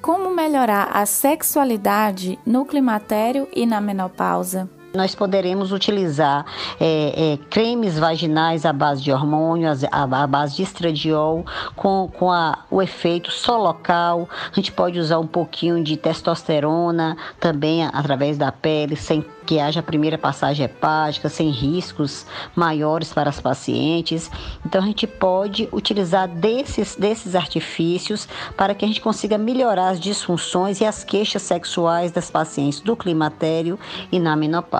como 0.00 0.30
melhorar 0.30 0.90
a 0.92 1.04
sexualidade 1.06 2.38
no 2.46 2.64
climatério 2.64 3.48
e 3.54 3.66
na 3.66 3.80
menopausa. 3.80 4.77
Nós 4.94 5.14
poderemos 5.14 5.70
utilizar 5.70 6.46
é, 6.80 7.34
é, 7.34 7.38
cremes 7.50 7.98
vaginais 7.98 8.64
à 8.64 8.72
base 8.72 9.02
de 9.02 9.12
hormônios, 9.12 9.84
à, 9.84 10.02
à 10.02 10.26
base 10.26 10.56
de 10.56 10.62
estradiol, 10.62 11.44
com, 11.76 12.10
com 12.18 12.32
a, 12.32 12.60
o 12.70 12.80
efeito 12.80 13.30
só 13.30 13.58
local. 13.58 14.28
A 14.50 14.54
gente 14.54 14.72
pode 14.72 14.98
usar 14.98 15.18
um 15.18 15.26
pouquinho 15.26 15.84
de 15.84 15.96
testosterona 15.96 17.16
também 17.38 17.84
através 17.84 18.38
da 18.38 18.50
pele, 18.50 18.96
sem 18.96 19.22
que 19.44 19.58
haja 19.58 19.80
a 19.80 19.82
primeira 19.82 20.18
passagem 20.18 20.66
hepática, 20.66 21.30
sem 21.30 21.48
riscos 21.48 22.26
maiores 22.54 23.14
para 23.14 23.30
as 23.30 23.40
pacientes. 23.40 24.30
Então 24.64 24.82
a 24.82 24.84
gente 24.84 25.06
pode 25.06 25.68
utilizar 25.72 26.28
desses, 26.28 26.96
desses 26.96 27.34
artifícios 27.34 28.28
para 28.58 28.74
que 28.74 28.84
a 28.84 28.88
gente 28.88 29.00
consiga 29.00 29.38
melhorar 29.38 29.88
as 29.88 30.00
disfunções 30.00 30.82
e 30.82 30.84
as 30.84 31.02
queixas 31.02 31.40
sexuais 31.40 32.12
das 32.12 32.30
pacientes 32.30 32.80
do 32.80 32.94
climatério 32.94 33.78
e 34.12 34.18
na 34.18 34.36
menopausa. 34.36 34.77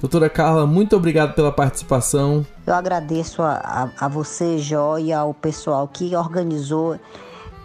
Doutora 0.00 0.30
Carla, 0.30 0.66
muito 0.66 0.94
obrigado 0.96 1.34
pela 1.34 1.50
participação. 1.50 2.46
Eu 2.66 2.74
agradeço 2.74 3.42
a, 3.42 3.54
a, 3.98 4.06
a 4.06 4.08
você, 4.08 4.58
Jó, 4.58 4.96
e 4.98 5.12
ao 5.12 5.34
pessoal 5.34 5.88
que 5.88 6.14
organizou 6.14 6.98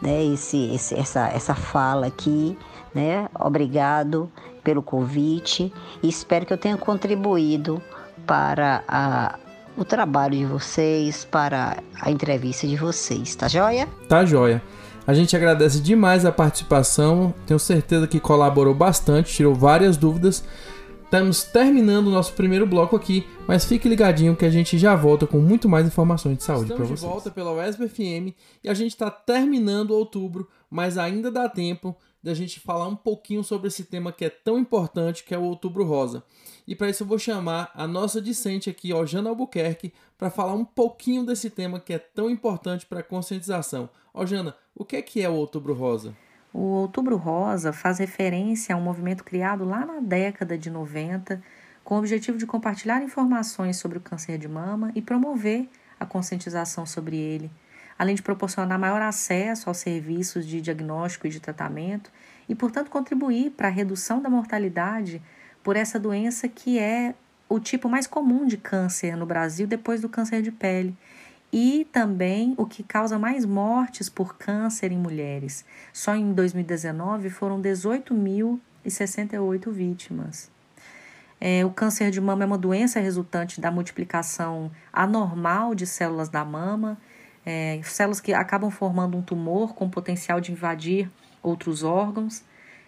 né, 0.01 0.23
esse, 0.25 0.73
esse, 0.73 0.95
essa, 0.95 1.27
essa 1.29 1.53
fala 1.53 2.07
aqui. 2.07 2.57
Né? 2.93 3.27
Obrigado 3.39 4.31
pelo 4.63 4.81
convite 4.81 5.73
e 6.01 6.09
espero 6.09 6.45
que 6.45 6.53
eu 6.53 6.57
tenha 6.57 6.77
contribuído 6.77 7.81
para 8.25 8.83
a, 8.87 9.37
o 9.77 9.83
trabalho 9.83 10.37
de 10.37 10.45
vocês, 10.45 11.25
para 11.25 11.77
a 11.99 12.11
entrevista 12.11 12.67
de 12.67 12.75
vocês. 12.75 13.35
Tá 13.35 13.47
joia? 13.47 13.87
Tá 14.07 14.25
joia. 14.25 14.61
A 15.05 15.13
gente 15.13 15.35
agradece 15.35 15.81
demais 15.81 16.25
a 16.25 16.31
participação, 16.31 17.33
tenho 17.45 17.59
certeza 17.59 18.07
que 18.07 18.19
colaborou 18.19 18.73
bastante, 18.73 19.33
tirou 19.33 19.53
várias 19.53 19.97
dúvidas. 19.97 20.43
Estamos 21.13 21.43
terminando 21.43 22.07
o 22.07 22.09
nosso 22.09 22.33
primeiro 22.33 22.65
bloco 22.65 22.95
aqui, 22.95 23.23
mas 23.47 23.65
fique 23.65 23.87
ligadinho 23.87 24.35
que 24.35 24.45
a 24.45 24.49
gente 24.49 24.79
já 24.79 24.95
volta 24.95 25.27
com 25.27 25.37
muito 25.37 25.69
mais 25.69 25.85
informações 25.85 26.39
de 26.39 26.43
saúde 26.43 26.73
para 26.73 26.77
vocês. 26.77 26.93
Estamos 26.93 27.01
de 27.01 27.05
volta 27.05 27.29
pela 27.29 27.53
UESB 27.53 27.87
FM 27.87 28.35
e 28.63 28.67
a 28.67 28.73
gente 28.73 28.93
está 28.93 29.11
terminando 29.11 29.91
outubro, 29.91 30.49
mas 30.71 30.97
ainda 30.97 31.29
dá 31.29 31.47
tempo 31.47 31.95
da 32.23 32.33
gente 32.33 32.59
falar 32.59 32.87
um 32.87 32.95
pouquinho 32.95 33.43
sobre 33.43 33.67
esse 33.67 33.83
tema 33.83 34.11
que 34.11 34.25
é 34.25 34.29
tão 34.31 34.57
importante, 34.57 35.23
que 35.23 35.35
é 35.35 35.37
o 35.37 35.43
Outubro 35.43 35.83
Rosa. 35.83 36.23
E 36.67 36.73
para 36.75 36.89
isso 36.89 37.03
eu 37.03 37.07
vou 37.07 37.19
chamar 37.19 37.69
a 37.75 37.85
nossa 37.85 38.19
discente 38.19 38.67
aqui, 38.67 38.91
ó, 38.91 39.05
Jana 39.05 39.29
Albuquerque, 39.29 39.93
para 40.17 40.31
falar 40.31 40.55
um 40.55 40.65
pouquinho 40.65 41.23
desse 41.23 41.51
tema 41.51 41.79
que 41.79 41.93
é 41.93 41.99
tão 41.99 42.27
importante 42.27 42.87
para 42.87 43.01
a 43.01 43.03
conscientização. 43.03 43.87
Ó, 44.11 44.25
Jana, 44.25 44.55
o 44.73 44.83
que 44.83 44.95
é 44.95 45.01
que 45.03 45.21
é 45.21 45.29
o 45.29 45.35
Outubro 45.35 45.75
Rosa? 45.75 46.15
O 46.53 46.61
Outubro 46.61 47.17
Rosa 47.17 47.73
faz 47.73 47.97
referência 47.97 48.75
a 48.75 48.77
um 48.77 48.81
movimento 48.81 49.23
criado 49.23 49.65
lá 49.65 49.85
na 49.85 49.99
década 49.99 50.57
de 50.57 50.69
90, 50.69 51.41
com 51.83 51.95
o 51.95 51.97
objetivo 51.97 52.37
de 52.37 52.45
compartilhar 52.45 53.01
informações 53.01 53.77
sobre 53.77 53.97
o 53.97 54.01
câncer 54.01 54.37
de 54.37 54.47
mama 54.47 54.91
e 54.93 55.01
promover 55.01 55.67
a 55.99 56.05
conscientização 56.05 56.85
sobre 56.85 57.17
ele 57.17 57.51
além 57.97 58.15
de 58.15 58.21
proporcionar 58.21 58.79
maior 58.79 59.01
acesso 59.01 59.69
aos 59.69 59.77
serviços 59.77 60.45
de 60.45 60.61
diagnóstico 60.61 61.27
e 61.27 61.29
de 61.29 61.39
tratamento 61.39 62.11
e, 62.47 62.55
portanto, 62.55 62.89
contribuir 62.89 63.51
para 63.51 63.67
a 63.67 63.71
redução 63.71 64.21
da 64.21 64.29
mortalidade 64.29 65.21
por 65.63 65.75
essa 65.75 65.99
doença 65.99 66.47
que 66.47 66.79
é 66.79 67.15
o 67.47 67.59
tipo 67.59 67.87
mais 67.87 68.07
comum 68.07 68.45
de 68.45 68.57
câncer 68.57 69.15
no 69.15 69.25
Brasil 69.25 69.67
depois 69.67 70.01
do 70.01 70.09
câncer 70.09 70.41
de 70.41 70.51
pele 70.51 70.95
e 71.53 71.87
também 71.91 72.55
o 72.57 72.65
que 72.65 72.81
causa 72.81 73.19
mais 73.19 73.45
mortes 73.45 74.09
por 74.09 74.35
câncer 74.35 74.91
em 74.91 74.97
mulheres. 74.97 75.63
Só 75.93 76.15
em 76.15 76.33
2019 76.33 77.29
foram 77.29 77.61
18.068 77.61 79.71
vítimas. 79.71 80.49
É, 81.39 81.63
o 81.63 81.69
câncer 81.69 82.09
de 82.09 82.19
mama 82.19 82.43
é 82.43 82.47
uma 82.47 82.57
doença 82.57 82.99
resultante 82.99 83.61
da 83.61 83.69
multiplicação 83.69 84.71
anormal 84.91 85.75
de 85.75 85.85
células 85.85 86.27
da 86.27 86.43
mama 86.43 86.97
é, 87.45 87.79
células 87.83 88.19
que 88.19 88.33
acabam 88.33 88.71
formando 88.71 89.17
um 89.17 89.21
tumor 89.21 89.73
com 89.73 89.89
potencial 89.89 90.39
de 90.39 90.51
invadir 90.51 91.09
outros 91.41 91.83
órgãos. 91.83 92.43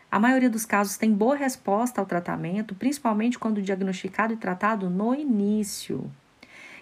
A 0.09 0.19
maioria 0.19 0.49
dos 0.49 0.65
casos 0.65 0.97
tem 0.97 1.11
boa 1.11 1.35
resposta 1.35 1.99
ao 1.99 2.07
tratamento, 2.07 2.73
principalmente 2.73 3.37
quando 3.37 3.61
diagnosticado 3.61 4.33
e 4.33 4.37
tratado 4.37 4.89
no 4.89 5.13
início. 5.13 6.09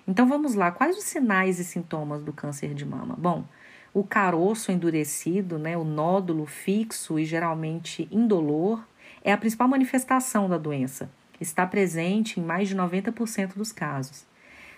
Então 0.07 0.27
vamos 0.27 0.53
lá, 0.53 0.71
quais 0.71 0.97
os 0.97 1.03
sinais 1.03 1.59
e 1.59 1.63
sintomas 1.63 2.21
do 2.23 2.33
câncer 2.33 2.73
de 2.73 2.85
mama? 2.85 3.15
Bom, 3.17 3.45
o 3.93 4.03
caroço 4.03 4.71
endurecido, 4.71 5.57
né, 5.57 5.77
o 5.77 5.83
nódulo 5.83 6.45
fixo 6.45 7.17
e 7.17 7.25
geralmente 7.25 8.07
indolor, 8.11 8.83
é 9.23 9.31
a 9.31 9.37
principal 9.37 9.67
manifestação 9.67 10.49
da 10.49 10.57
doença. 10.57 11.09
Está 11.39 11.65
presente 11.65 12.39
em 12.39 12.43
mais 12.43 12.67
de 12.67 12.75
90% 12.75 13.55
dos 13.55 13.71
casos. 13.71 14.25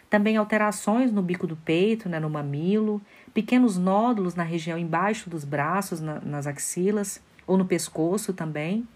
Também 0.09 0.37
alterações 0.37 1.11
no 1.11 1.21
bico 1.21 1.47
do 1.47 1.55
peito, 1.55 2.07
né, 2.07 2.19
no 2.19 2.29
mamilo, 2.29 3.01
pequenos 3.33 3.77
nódulos 3.77 4.35
na 4.35 4.43
região 4.43 4.77
embaixo 4.77 5.29
dos 5.29 5.43
braços, 5.43 5.99
na, 5.99 6.19
nas 6.21 6.45
axilas 6.45 7.19
ou 7.47 7.57
no 7.57 7.65
pescoço 7.65 8.33
também, 8.33 8.87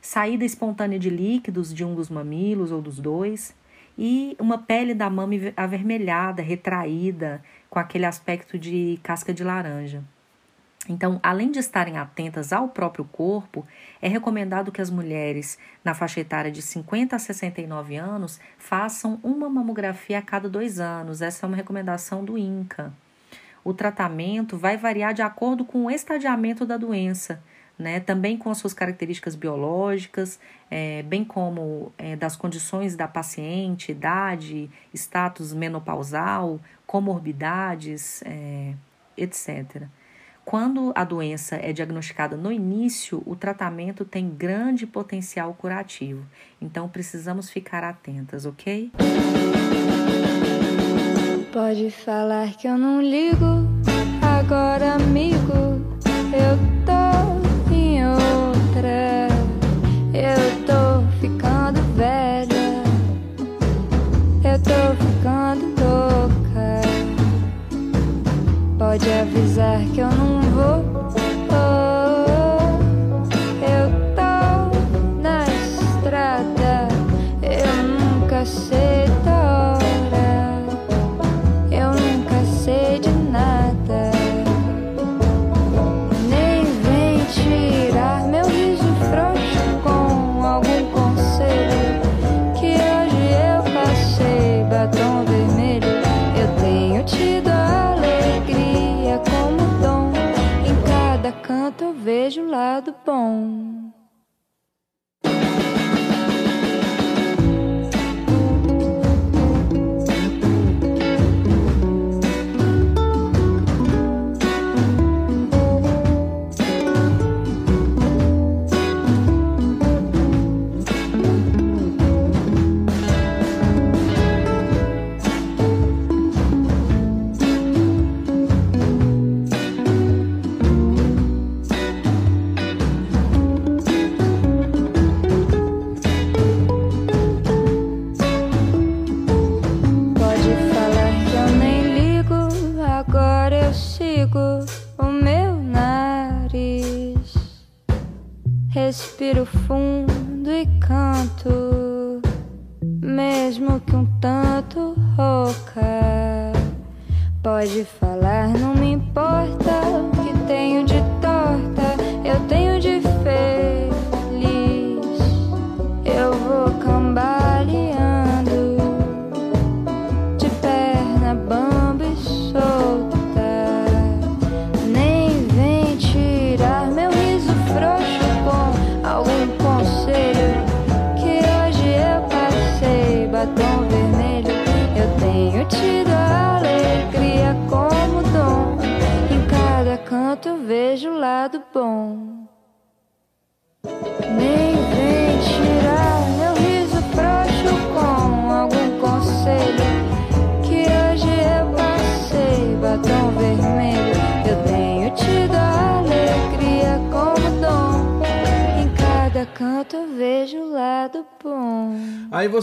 saída 0.00 0.44
espontânea 0.44 0.98
de 0.98 1.10
líquidos 1.10 1.72
de 1.74 1.84
um 1.84 1.94
dos 1.94 2.08
mamilos 2.08 2.72
ou 2.72 2.80
dos 2.80 2.98
dois, 2.98 3.54
e 3.98 4.36
uma 4.38 4.58
pele 4.58 4.94
da 4.94 5.08
mama 5.08 5.34
avermelhada, 5.56 6.42
retraída, 6.42 7.42
com 7.70 7.78
aquele 7.78 8.04
aspecto 8.04 8.58
de 8.58 8.98
casca 9.02 9.32
de 9.32 9.42
laranja. 9.42 10.02
Então, 10.88 11.18
além 11.22 11.50
de 11.50 11.58
estarem 11.58 11.98
atentas 11.98 12.52
ao 12.52 12.68
próprio 12.68 13.04
corpo, 13.04 13.66
é 14.00 14.08
recomendado 14.08 14.70
que 14.70 14.80
as 14.80 14.90
mulheres 14.90 15.58
na 15.84 15.94
faixa 15.94 16.20
etária 16.20 16.50
de 16.50 16.62
50 16.62 17.16
a 17.16 17.18
69 17.18 17.96
anos 17.96 18.38
façam 18.56 19.18
uma 19.22 19.48
mamografia 19.48 20.18
a 20.18 20.22
cada 20.22 20.48
dois 20.48 20.78
anos. 20.78 21.22
Essa 21.22 21.44
é 21.44 21.48
uma 21.48 21.56
recomendação 21.56 22.24
do 22.24 22.38
INCA. 22.38 22.92
O 23.64 23.74
tratamento 23.74 24.56
vai 24.56 24.76
variar 24.76 25.12
de 25.12 25.22
acordo 25.22 25.64
com 25.64 25.86
o 25.86 25.90
estadiamento 25.90 26.64
da 26.64 26.76
doença 26.76 27.42
né? 27.78 28.00
Também 28.00 28.36
com 28.36 28.50
as 28.50 28.58
suas 28.58 28.72
características 28.72 29.34
biológicas, 29.34 30.38
é, 30.70 31.02
bem 31.02 31.24
como 31.24 31.92
é, 31.98 32.16
das 32.16 32.36
condições 32.36 32.96
da 32.96 33.06
paciente, 33.06 33.92
idade, 33.92 34.70
status 34.94 35.52
menopausal, 35.52 36.60
comorbidades, 36.86 38.22
é, 38.24 38.72
etc. 39.16 39.88
Quando 40.44 40.92
a 40.94 41.02
doença 41.02 41.56
é 41.56 41.72
diagnosticada 41.72 42.36
no 42.36 42.52
início, 42.52 43.20
o 43.26 43.34
tratamento 43.34 44.04
tem 44.04 44.30
grande 44.30 44.86
potencial 44.86 45.52
curativo. 45.54 46.24
Então 46.62 46.88
precisamos 46.88 47.50
ficar 47.50 47.82
atentas, 47.82 48.46
ok? 48.46 48.92
Pode 51.52 51.90
falar 51.90 52.56
que 52.56 52.68
eu 52.68 52.78
não 52.78 53.02
ligo, 53.02 53.66
agora 54.22 54.94
amigo, 54.94 55.82
eu 56.32 56.84
tô 56.84 57.05
tô 64.66 65.04
ficando 65.04 65.64
louca. 65.80 66.80
Pode 68.78 69.12
avisar 69.12 69.80
que 69.94 70.00
eu 70.00 70.10
não 70.10 70.40
vou. 70.42 70.95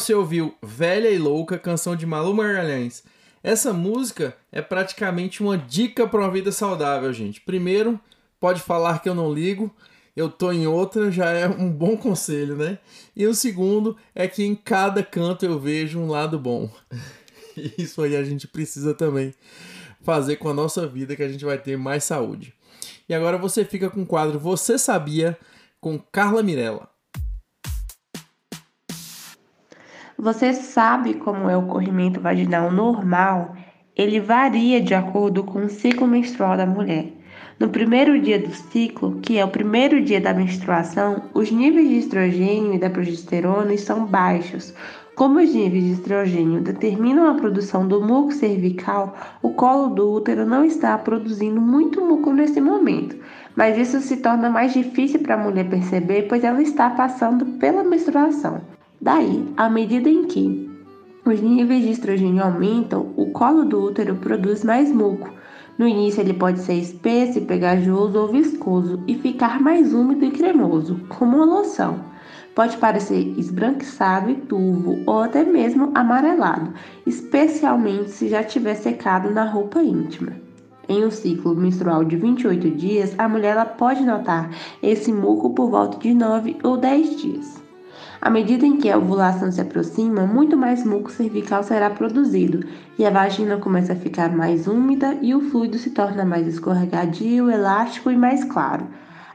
Você 0.03 0.13
ouviu 0.13 0.53
Velha 0.61 1.09
e 1.09 1.17
Louca, 1.17 1.57
canção 1.57 1.95
de 1.95 2.05
Malu 2.05 2.33
Magalhães. 2.33 3.05
Essa 3.41 3.71
música 3.71 4.35
é 4.51 4.61
praticamente 4.61 5.41
uma 5.41 5.57
dica 5.57 6.05
para 6.05 6.19
uma 6.19 6.29
vida 6.29 6.51
saudável, 6.51 7.13
gente. 7.13 7.39
Primeiro, 7.39 7.97
pode 8.37 8.61
falar 8.61 9.01
que 9.01 9.07
eu 9.07 9.15
não 9.15 9.33
ligo, 9.33 9.73
eu 10.13 10.29
tô 10.29 10.51
em 10.51 10.67
outra, 10.67 11.09
já 11.09 11.29
é 11.29 11.47
um 11.47 11.71
bom 11.71 11.95
conselho, 11.95 12.57
né? 12.57 12.79
E 13.15 13.25
o 13.25 13.33
segundo 13.33 13.95
é 14.13 14.27
que 14.27 14.43
em 14.43 14.53
cada 14.53 15.01
canto 15.01 15.45
eu 15.45 15.57
vejo 15.57 15.97
um 16.01 16.09
lado 16.09 16.37
bom. 16.37 16.69
Isso 17.77 18.01
aí 18.01 18.17
a 18.17 18.25
gente 18.25 18.45
precisa 18.45 18.93
também 18.93 19.33
fazer 20.01 20.35
com 20.35 20.49
a 20.49 20.53
nossa 20.53 20.85
vida 20.85 21.15
que 21.15 21.23
a 21.23 21.29
gente 21.29 21.45
vai 21.45 21.57
ter 21.57 21.77
mais 21.77 22.03
saúde. 22.03 22.53
E 23.07 23.13
agora 23.13 23.37
você 23.37 23.63
fica 23.63 23.89
com 23.89 24.01
o 24.01 24.05
quadro 24.05 24.37
Você 24.37 24.77
Sabia 24.77 25.39
com 25.79 25.97
Carla 25.97 26.43
Mirella. 26.43 26.92
Você 30.17 30.54
sabe 30.54 31.15
como 31.15 31.49
é 31.49 31.58
o 31.58 31.67
corrimento 31.67 32.21
vaginal 32.21 32.71
normal? 32.71 33.56
Ele 33.95 34.19
varia 34.19 34.80
de 34.80 34.93
acordo 34.93 35.43
com 35.43 35.65
o 35.65 35.69
ciclo 35.69 36.08
menstrual 36.08 36.56
da 36.56 36.65
mulher. 36.65 37.12
No 37.60 37.69
primeiro 37.69 38.19
dia 38.19 38.39
do 38.39 38.54
ciclo, 38.54 39.19
que 39.21 39.38
é 39.38 39.45
o 39.45 39.49
primeiro 39.49 40.02
dia 40.02 40.21
da 40.21 40.34
menstruação, 40.34 41.30
os 41.34 41.52
níveis 41.52 41.89
de 41.89 41.97
estrogênio 41.97 42.73
e 42.73 42.80
da 42.80 42.89
progesterona 42.89 43.78
são 43.78 44.06
baixos, 44.06 44.73
Como 45.15 45.39
os 45.39 45.54
níveis 45.54 45.84
de 45.84 45.91
estrogênio 45.91 46.62
determinam 46.62 47.28
a 47.28 47.36
produção 47.36 47.88
do 47.88 48.02
muco 48.02 48.32
cervical, 48.32 49.15
o 49.43 49.54
colo 49.54 49.93
do 49.93 50.12
útero 50.12 50.43
não 50.43 50.65
está 50.65 50.97
produzindo 50.97 51.62
muito 51.62 52.04
muco 52.04 52.34
nesse 52.34 52.60
momento, 52.60 53.15
mas 53.56 53.78
isso 53.78 53.99
se 53.99 54.17
torna 54.17 54.49
mais 54.49 54.73
difícil 54.73 55.19
para 55.19 55.36
a 55.36 55.38
mulher 55.38 55.69
perceber, 55.69 56.23
pois 56.23 56.43
ela 56.43 56.63
está 56.63 56.89
passando 56.89 57.45
pela 57.60 57.84
menstruação. 57.84 58.62
Daí, 59.03 59.53
à 59.57 59.69
medida 59.69 60.09
em 60.09 60.23
que 60.23 60.71
os 61.25 61.41
níveis 61.41 61.83
de 61.83 61.91
estrogênio 61.91 62.41
aumentam, 62.41 63.11
o 63.17 63.31
colo 63.31 63.65
do 63.65 63.83
útero 63.83 64.15
produz 64.15 64.63
mais 64.63 64.89
muco. 64.93 65.29
No 65.77 65.85
início, 65.85 66.21
ele 66.21 66.33
pode 66.33 66.59
ser 66.59 66.75
espesso, 66.75 67.41
pegajoso 67.41 68.17
ou 68.17 68.29
viscoso 68.29 69.03
e 69.05 69.15
ficar 69.15 69.59
mais 69.59 69.93
úmido 69.93 70.23
e 70.23 70.31
cremoso, 70.31 71.01
como 71.09 71.35
uma 71.35 71.45
loção. 71.45 71.99
Pode 72.55 72.77
parecer 72.77 73.37
esbranquiçado 73.37 74.29
e 74.29 74.35
turvo 74.35 74.97
ou 75.05 75.19
até 75.19 75.43
mesmo 75.43 75.91
amarelado, 75.93 76.73
especialmente 77.05 78.09
se 78.09 78.29
já 78.29 78.41
tiver 78.41 78.75
secado 78.75 79.29
na 79.29 79.43
roupa 79.43 79.83
íntima. 79.83 80.31
Em 80.87 81.05
um 81.05 81.11
ciclo 81.11 81.53
menstrual 81.53 82.05
de 82.05 82.15
28 82.15 82.71
dias, 82.71 83.13
a 83.17 83.27
mulher 83.27 83.75
pode 83.75 84.05
notar 84.05 84.49
esse 84.81 85.11
muco 85.11 85.49
por 85.49 85.69
volta 85.69 85.97
de 85.97 86.13
9 86.13 86.55
ou 86.63 86.77
10 86.77 87.21
dias. 87.21 87.62
À 88.23 88.29
medida 88.29 88.65
em 88.65 88.77
que 88.77 88.89
a 88.89 88.97
ovulação 88.97 89.51
se 89.51 89.59
aproxima, 89.59 90.25
muito 90.25 90.55
mais 90.55 90.86
muco 90.86 91.12
cervical 91.12 91.62
será 91.62 91.89
produzido 91.89 92.65
e 92.97 93.05
a 93.05 93.09
vagina 93.09 93.57
começa 93.57 93.91
a 93.91 93.97
ficar 93.97 94.33
mais 94.33 94.65
úmida 94.65 95.17
e 95.21 95.36
o 95.36 95.41
fluido 95.41 95.77
se 95.77 95.89
torna 95.89 96.23
mais 96.23 96.47
escorregadio, 96.47 97.51
elástico 97.51 98.09
e 98.09 98.15
mais 98.15 98.45
claro. 98.45 98.88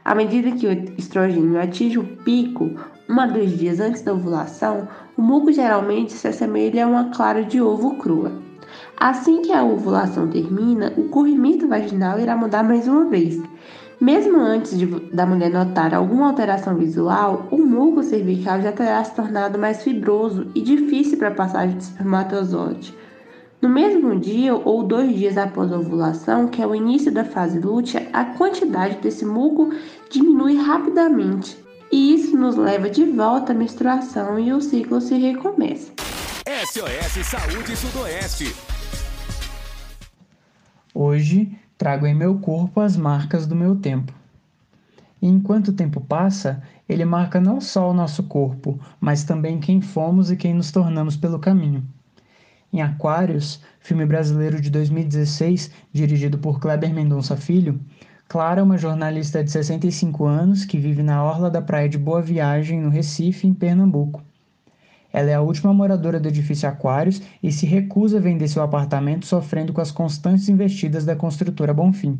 À 0.03 0.15
medida 0.15 0.49
que 0.53 0.65
o 0.65 0.71
estrogênio 0.97 1.61
atinge 1.61 1.99
o 1.99 2.03
pico, 2.03 2.71
um 3.07 3.19
a 3.19 3.27
dois 3.27 3.55
dias 3.55 3.79
antes 3.79 4.01
da 4.01 4.11
ovulação, 4.11 4.87
o 5.15 5.21
muco 5.21 5.51
geralmente 5.51 6.11
se 6.11 6.27
assemelha 6.27 6.85
a 6.85 6.87
uma 6.87 7.11
clara 7.11 7.43
de 7.43 7.61
ovo 7.61 7.93
crua. 7.97 8.31
Assim 8.97 9.43
que 9.43 9.51
a 9.51 9.63
ovulação 9.63 10.27
termina, 10.29 10.91
o 10.97 11.09
corrimento 11.09 11.67
vaginal 11.67 12.19
irá 12.19 12.35
mudar 12.35 12.63
mais 12.63 12.87
uma 12.87 13.05
vez. 13.05 13.39
Mesmo 13.99 14.39
antes 14.39 14.77
de, 14.77 14.85
da 14.85 15.25
mulher 15.25 15.51
notar 15.51 15.93
alguma 15.93 16.27
alteração 16.27 16.75
visual, 16.75 17.49
o 17.51 17.57
muco 17.57 18.01
cervical 18.01 18.61
já 18.61 18.71
terá 18.71 19.03
se 19.03 19.13
tornado 19.13 19.59
mais 19.59 19.83
fibroso 19.83 20.47
e 20.55 20.61
difícil 20.61 21.17
para 21.17 21.27
a 21.27 21.35
passagem 21.35 21.77
de 21.77 21.83
espermatozoide. 21.83 22.95
No 23.61 23.67
mesmo 23.67 24.17
dia 24.17 24.55
ou 24.55 24.83
dois 24.83 25.13
dias 25.13 25.37
após 25.37 25.73
a 25.73 25.77
ovulação, 25.77 26.47
que 26.47 26.61
é 26.61 26.67
o 26.67 26.73
início 26.73 27.11
da 27.11 27.25
fase 27.25 27.59
lútea, 27.59 28.07
a 28.13 28.23
quantidade 28.23 28.99
desse 29.01 29.25
muco 29.25 29.69
diminui 30.09 30.55
rapidamente 30.55 31.57
e 31.91 32.13
isso 32.13 32.37
nos 32.37 32.55
leva 32.55 32.89
de 32.89 33.03
volta 33.03 33.51
à 33.51 33.55
menstruação 33.55 34.39
e 34.39 34.53
o 34.53 34.61
ciclo 34.61 35.01
se 35.01 35.15
recomeça. 35.15 35.91
SOS 36.47 37.25
Saúde 37.27 37.75
Sudoeste. 37.75 38.55
Hoje 40.95 41.51
trago 41.79 42.05
em 42.05 42.13
meu 42.13 42.37
corpo 42.39 42.81
as 42.81 42.97
marcas 42.97 43.47
do 43.47 43.55
meu 43.55 43.73
tempo. 43.73 44.13
E 45.21 45.27
enquanto 45.29 45.69
o 45.69 45.73
tempo 45.73 46.01
passa, 46.01 46.61
ele 46.89 47.05
marca 47.05 47.39
não 47.39 47.61
só 47.61 47.89
o 47.89 47.93
nosso 47.93 48.23
corpo, 48.23 48.77
mas 48.99 49.23
também 49.23 49.61
quem 49.61 49.79
fomos 49.79 50.29
e 50.29 50.35
quem 50.35 50.53
nos 50.53 50.73
tornamos 50.73 51.15
pelo 51.15 51.39
caminho. 51.39 51.81
Em 52.73 52.81
Aquários, 52.81 53.63
filme 53.79 54.05
brasileiro 54.05 54.59
de 54.59 54.69
2016, 54.69 55.71
dirigido 55.93 56.37
por 56.37 56.59
Kleber 56.59 56.93
Mendonça 56.93 57.37
Filho, 57.37 57.79
Clara 58.27 58.59
é 58.59 58.63
uma 58.63 58.77
jornalista 58.77 59.41
de 59.41 59.49
65 59.49 60.25
anos 60.25 60.65
que 60.65 60.77
vive 60.77 61.01
na 61.01 61.23
orla 61.23 61.49
da 61.49 61.61
praia 61.61 61.87
de 61.87 61.97
Boa 61.97 62.21
Viagem, 62.21 62.81
no 62.81 62.89
Recife, 62.89 63.47
em 63.47 63.53
Pernambuco. 63.53 64.21
Ela 65.11 65.31
é 65.31 65.33
a 65.33 65.41
última 65.41 65.73
moradora 65.73 66.19
do 66.19 66.27
edifício 66.27 66.69
Aquários 66.69 67.21
e 67.41 67.51
se 67.51 67.65
recusa 67.65 68.17
a 68.17 68.21
vender 68.21 68.47
seu 68.47 68.61
apartamento, 68.61 69.25
sofrendo 69.25 69.73
com 69.73 69.81
as 69.81 69.91
constantes 69.91 70.47
investidas 70.49 71.03
da 71.03 71.15
construtora 71.15 71.73
Bonfim. 71.73 72.19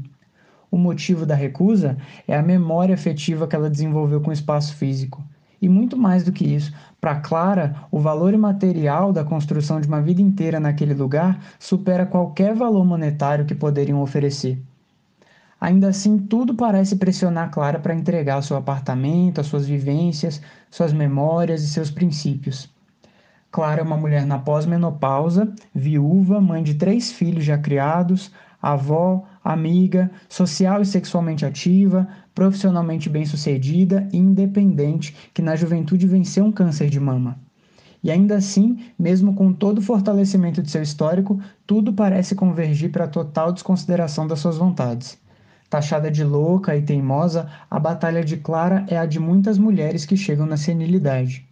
O 0.71 0.78
motivo 0.78 1.25
da 1.25 1.36
recusa 1.36 1.97
é 2.28 2.36
a 2.36 2.43
memória 2.43 2.93
afetiva 2.95 3.47
que 3.47 3.56
ela 3.56 3.69
desenvolveu 3.69 4.21
com 4.21 4.30
o 4.30 4.34
espaço 4.34 4.75
físico. 4.75 5.23
E 5.62 5.67
muito 5.67 5.97
mais 5.97 6.23
do 6.23 6.32
que 6.32 6.45
isso, 6.45 6.73
para 7.02 7.19
Clara, 7.19 7.75
o 7.91 7.99
valor 7.99 8.34
imaterial 8.34 9.12
da 9.12 9.23
construção 9.23 9.82
de 9.82 9.88
uma 9.88 10.02
vida 10.02 10.21
inteira 10.21 10.60
naquele 10.60 10.93
lugar 10.93 11.39
supera 11.60 12.06
qualquer 12.06 12.56
valor 12.56 12.86
monetário 12.86 13.45
que 13.45 13.56
poderiam 13.56 14.02
oferecer. 14.02 14.62
Ainda 15.60 15.89
assim, 15.89 16.17
tudo 16.17 16.56
parece 16.56 16.95
pressionar 16.95 17.52
Clara 17.52 17.80
para 17.80 17.93
entregar 17.93 18.41
seu 18.41 18.56
apartamento, 18.56 19.41
as 19.41 19.47
suas 19.47 19.67
vivências, 19.67 20.41
suas 20.71 20.93
memórias 20.93 21.62
e 21.62 21.67
seus 21.67 21.91
princípios. 21.91 22.69
Clara 23.51 23.81
é 23.81 23.83
uma 23.83 23.97
mulher 23.97 24.27
na 24.27 24.38
pós-menopausa, 24.38 25.51
viúva, 25.73 26.39
mãe 26.39 26.62
de 26.62 26.75
três 26.75 27.12
filhos 27.12 27.43
já 27.43 27.57
criados, 27.57 28.31
avó, 28.62 29.25
amiga, 29.43 30.12
social 30.27 30.83
e 30.83 30.85
sexualmente 30.85 31.43
ativa, 31.43 32.07
profissionalmente 32.35 33.09
bem-sucedida 33.09 34.07
e 34.13 34.17
independente, 34.17 35.15
que 35.33 35.41
na 35.41 35.55
juventude 35.55 36.05
venceu 36.05 36.45
um 36.45 36.51
câncer 36.51 36.91
de 36.91 36.99
mama. 36.99 37.39
E 38.03 38.12
ainda 38.12 38.38
assim, 38.38 38.77
mesmo 38.97 39.33
com 39.33 39.51
todo 39.51 39.79
o 39.79 39.81
fortalecimento 39.81 40.62
de 40.62 40.69
seu 40.69 40.83
histórico, 40.83 41.41
tudo 41.65 41.91
parece 41.91 42.35
convergir 42.35 42.91
para 42.91 43.05
a 43.05 43.09
total 43.09 43.51
desconsideração 43.51 44.27
das 44.27 44.39
suas 44.39 44.57
vontades. 44.57 45.19
Taxada 45.69 46.12
de 46.12 46.23
louca 46.23 46.75
e 46.77 46.83
teimosa, 46.83 47.49
a 47.69 47.79
batalha 47.79 48.23
de 48.23 48.38
Clara 48.38 48.85
é 48.88 48.97
a 48.97 49.07
de 49.07 49.19
muitas 49.19 49.57
mulheres 49.57 50.05
que 50.05 50.15
chegam 50.15 50.45
na 50.45 50.55
senilidade. 50.55 51.48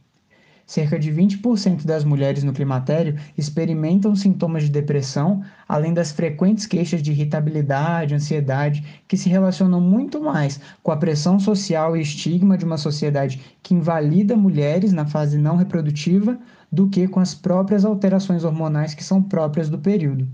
Cerca 0.68 1.00
de 1.00 1.10
20% 1.14 1.86
das 1.86 2.04
mulheres 2.04 2.44
no 2.44 2.52
climatério 2.52 3.18
experimentam 3.38 4.14
sintomas 4.18 4.64
de 4.64 4.70
depressão, 4.70 5.42
além 5.66 5.94
das 5.94 6.12
frequentes 6.12 6.66
queixas 6.66 7.02
de 7.02 7.14
irritabilidade, 7.14 8.14
ansiedade, 8.14 8.84
que 9.08 9.16
se 9.16 9.30
relacionam 9.30 9.80
muito 9.80 10.22
mais 10.22 10.60
com 10.84 10.92
a 10.92 10.98
pressão 10.98 11.40
social 11.40 11.96
e 11.96 12.02
estigma 12.02 12.58
de 12.58 12.66
uma 12.66 12.78
sociedade 12.78 13.40
que 13.64 13.74
invalida 13.74 14.36
mulheres 14.36 14.92
na 14.92 15.06
fase 15.06 15.38
não 15.38 15.56
reprodutiva 15.56 16.38
do 16.70 16.90
que 16.90 17.08
com 17.08 17.22
as 17.22 17.34
próprias 17.34 17.86
alterações 17.86 18.44
hormonais 18.44 18.94
que 18.94 19.06
são 19.06 19.24
próprias 19.24 19.70
do 19.70 19.80
período. 19.80 20.28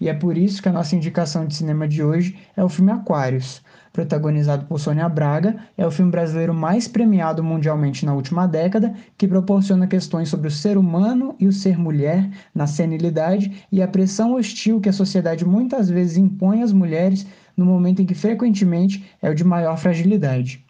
E 0.00 0.08
é 0.08 0.14
por 0.14 0.36
isso 0.36 0.60
que 0.60 0.68
a 0.68 0.72
nossa 0.72 0.96
indicação 0.96 1.46
de 1.46 1.54
cinema 1.54 1.86
de 1.86 2.02
hoje 2.02 2.36
é 2.56 2.64
o 2.64 2.68
filme 2.68 2.90
Aquários, 2.90 3.62
protagonizado 3.92 4.64
por 4.66 4.80
Sônia 4.80 5.08
Braga, 5.08 5.56
é 5.76 5.86
o 5.86 5.90
filme 5.90 6.10
brasileiro 6.10 6.54
mais 6.54 6.88
premiado 6.88 7.44
mundialmente 7.44 8.06
na 8.06 8.14
última 8.14 8.46
década, 8.46 8.94
que 9.18 9.28
proporciona 9.28 9.86
questões 9.86 10.28
sobre 10.28 10.48
o 10.48 10.50
ser 10.50 10.78
humano 10.78 11.36
e 11.38 11.46
o 11.46 11.52
ser 11.52 11.78
mulher 11.78 12.30
na 12.54 12.66
senilidade 12.66 13.66
e 13.70 13.82
a 13.82 13.88
pressão 13.88 14.34
hostil 14.34 14.80
que 14.80 14.88
a 14.88 14.92
sociedade 14.92 15.44
muitas 15.44 15.90
vezes 15.90 16.16
impõe 16.16 16.62
às 16.62 16.72
mulheres 16.72 17.26
no 17.56 17.66
momento 17.66 18.00
em 18.00 18.06
que 18.06 18.14
frequentemente 18.14 19.04
é 19.20 19.28
o 19.28 19.34
de 19.34 19.44
maior 19.44 19.76
fragilidade. 19.76 20.64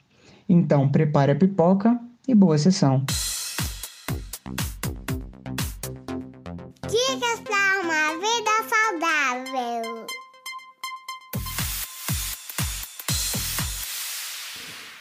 Então, 0.49 0.89
prepare 0.89 1.33
a 1.33 1.37
pipoca 1.37 1.99
e 2.27 2.35
boa 2.35 2.59
sessão. 2.59 3.05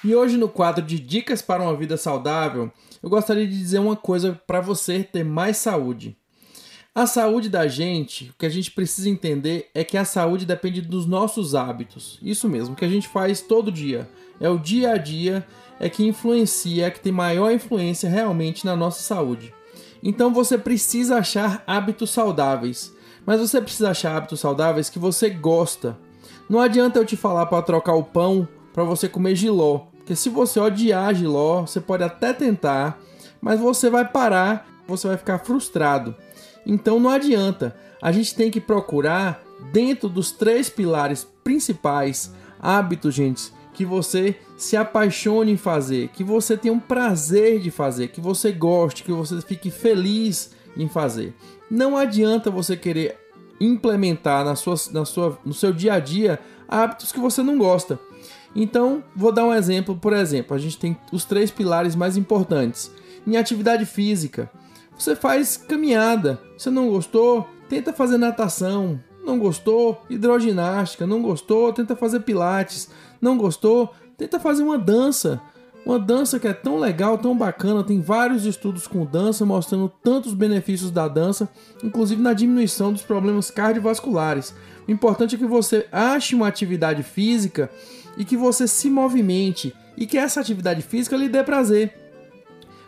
E 0.03 0.15
hoje 0.15 0.35
no 0.35 0.49
quadro 0.49 0.83
de 0.83 0.99
Dicas 0.99 1.43
para 1.43 1.61
uma 1.61 1.75
Vida 1.75 1.95
Saudável, 1.95 2.71
eu 3.03 3.09
gostaria 3.09 3.45
de 3.45 3.55
dizer 3.55 3.77
uma 3.77 3.95
coisa 3.95 4.39
para 4.47 4.59
você 4.59 5.03
ter 5.03 5.23
mais 5.23 5.57
saúde. 5.57 6.17
A 6.93 7.05
saúde 7.05 7.49
da 7.49 7.67
gente, 7.67 8.31
o 8.31 8.33
que 8.33 8.47
a 8.47 8.49
gente 8.49 8.71
precisa 8.71 9.07
entender 9.07 9.69
é 9.75 9.83
que 9.83 9.95
a 9.95 10.03
saúde 10.03 10.43
depende 10.43 10.81
dos 10.81 11.05
nossos 11.05 11.53
hábitos. 11.53 12.17
Isso 12.19 12.49
mesmo, 12.49 12.73
o 12.73 12.75
que 12.75 12.83
a 12.83 12.89
gente 12.89 13.07
faz 13.07 13.41
todo 13.41 13.71
dia. 13.71 14.09
É 14.39 14.49
o 14.49 14.57
dia 14.57 14.93
a 14.93 14.97
dia 14.97 15.45
é 15.79 15.87
que 15.87 16.03
influencia, 16.03 16.87
é 16.87 16.91
que 16.91 16.99
tem 16.99 17.11
maior 17.11 17.51
influência 17.51 18.09
realmente 18.09 18.65
na 18.65 18.75
nossa 18.75 19.03
saúde. 19.03 19.53
Então 20.01 20.33
você 20.33 20.57
precisa 20.57 21.17
achar 21.17 21.63
hábitos 21.67 22.09
saudáveis. 22.09 22.91
Mas 23.23 23.39
você 23.39 23.61
precisa 23.61 23.91
achar 23.91 24.17
hábitos 24.17 24.39
saudáveis 24.39 24.89
que 24.89 24.97
você 24.97 25.29
gosta. 25.29 25.95
Não 26.49 26.59
adianta 26.59 26.97
eu 26.97 27.05
te 27.05 27.15
falar 27.15 27.45
para 27.45 27.61
trocar 27.61 27.93
o 27.93 28.03
pão 28.03 28.47
para 28.73 28.83
você 28.83 29.07
comer 29.07 29.35
giló, 29.35 29.90
porque 30.12 30.15
se 30.17 30.28
você 30.28 30.60
odiar 30.60 31.15
giló, 31.15 31.62
você 31.62 31.80
pode 31.80 32.04
até 32.04 32.34
tentar, 32.34 33.00
mas 33.39 33.62
você 33.62 33.89
vai 33.89 34.06
parar, 34.06 34.67
você 34.86 35.08
vai 35.08 35.15
ficar 35.15 35.39
frustrado. 35.39 36.13
Então 36.65 37.00
não 37.00 37.10
adianta. 37.10 37.74
A 38.02 38.12
gente 38.12 38.36
tem 38.36 38.52
que 38.52 38.60
procurar 38.60 39.41
dentro 39.71 40.10
dos 40.10 40.34
três 40.34 40.69
pilares 40.69 41.26
principais 41.45 42.34
hábitos, 42.60 43.15
gente, 43.15 43.54
que 43.74 43.86
você 43.86 44.36
se 44.58 44.76
apaixone 44.76 45.54
em 45.54 45.58
fazer, 45.58 46.10
que 46.10 46.26
você 46.26 46.58
tenha 46.58 46.74
um 46.74 46.80
prazer 46.80 47.62
de 47.62 47.71
fazer, 47.71 48.10
que 48.10 48.19
você 48.19 48.52
goste, 48.52 49.04
que 49.04 49.13
você 49.13 49.39
fique 49.39 49.71
feliz 49.71 50.52
em 50.76 50.89
fazer. 50.89 51.34
Não 51.69 51.95
adianta 51.95 52.52
você 52.52 52.76
querer 52.76 53.17
implementar 53.62 54.43
na 54.43 54.58
sua, 54.58 54.76
na 54.91 55.06
sua, 55.06 55.39
no 55.45 55.54
seu 55.54 55.71
dia 55.71 55.93
a 55.93 56.00
dia 56.00 56.38
hábitos 56.67 57.13
que 57.13 57.19
você 57.19 57.41
não 57.41 57.58
gosta. 57.58 57.97
Então, 58.55 59.03
vou 59.15 59.31
dar 59.31 59.45
um 59.45 59.53
exemplo. 59.53 59.95
Por 59.95 60.13
exemplo, 60.13 60.55
a 60.55 60.59
gente 60.59 60.77
tem 60.77 60.97
os 61.11 61.23
três 61.25 61.49
pilares 61.49 61.95
mais 61.95 62.17
importantes. 62.17 62.91
Em 63.25 63.37
atividade 63.37 63.85
física, 63.85 64.49
Você 64.97 65.15
faz 65.15 65.57
caminhada. 65.57 66.39
Você 66.57 66.69
não 66.69 66.89
gostou? 66.89 67.47
Tenta 67.67 67.91
fazer 67.91 68.17
natação. 68.17 68.99
Não 69.25 69.39
gostou? 69.39 70.01
Hidroginástica. 70.09 71.07
Não 71.07 71.21
gostou? 71.21 71.73
Tenta 71.73 71.95
fazer 71.95 72.19
pilates. 72.19 72.89
Não 73.19 73.37
gostou? 73.37 73.93
Tenta 74.17 74.39
fazer 74.39 74.61
uma 74.61 74.77
dança. 74.77 75.41
Uma 75.83 75.97
dança 75.97 76.39
que 76.39 76.47
é 76.47 76.53
tão 76.53 76.77
legal, 76.77 77.17
tão 77.17 77.35
bacana, 77.35 77.83
tem 77.83 77.99
vários 77.99 78.45
estudos 78.45 78.85
com 78.85 79.03
dança 79.03 79.43
mostrando 79.43 79.91
tantos 80.03 80.35
benefícios 80.35 80.91
da 80.91 81.07
dança, 81.07 81.49
inclusive 81.83 82.21
na 82.21 82.33
diminuição 82.33 82.93
dos 82.93 83.01
problemas 83.01 83.49
cardiovasculares. 83.49 84.53
O 84.87 84.91
importante 84.91 85.33
é 85.33 85.39
que 85.39 85.45
você 85.45 85.87
ache 85.91 86.35
uma 86.35 86.47
atividade 86.47 87.01
física 87.01 87.67
e 88.17 88.26
que 88.26 88.38
você 88.38 88.67
se 88.67 88.89
movimente 88.89 89.74
e 89.97 90.06
que 90.06 90.17
essa 90.17 90.39
atividade 90.39 90.82
física 90.82 91.15
lhe 91.15 91.30
dê 91.30 91.43
prazer. 91.43 91.93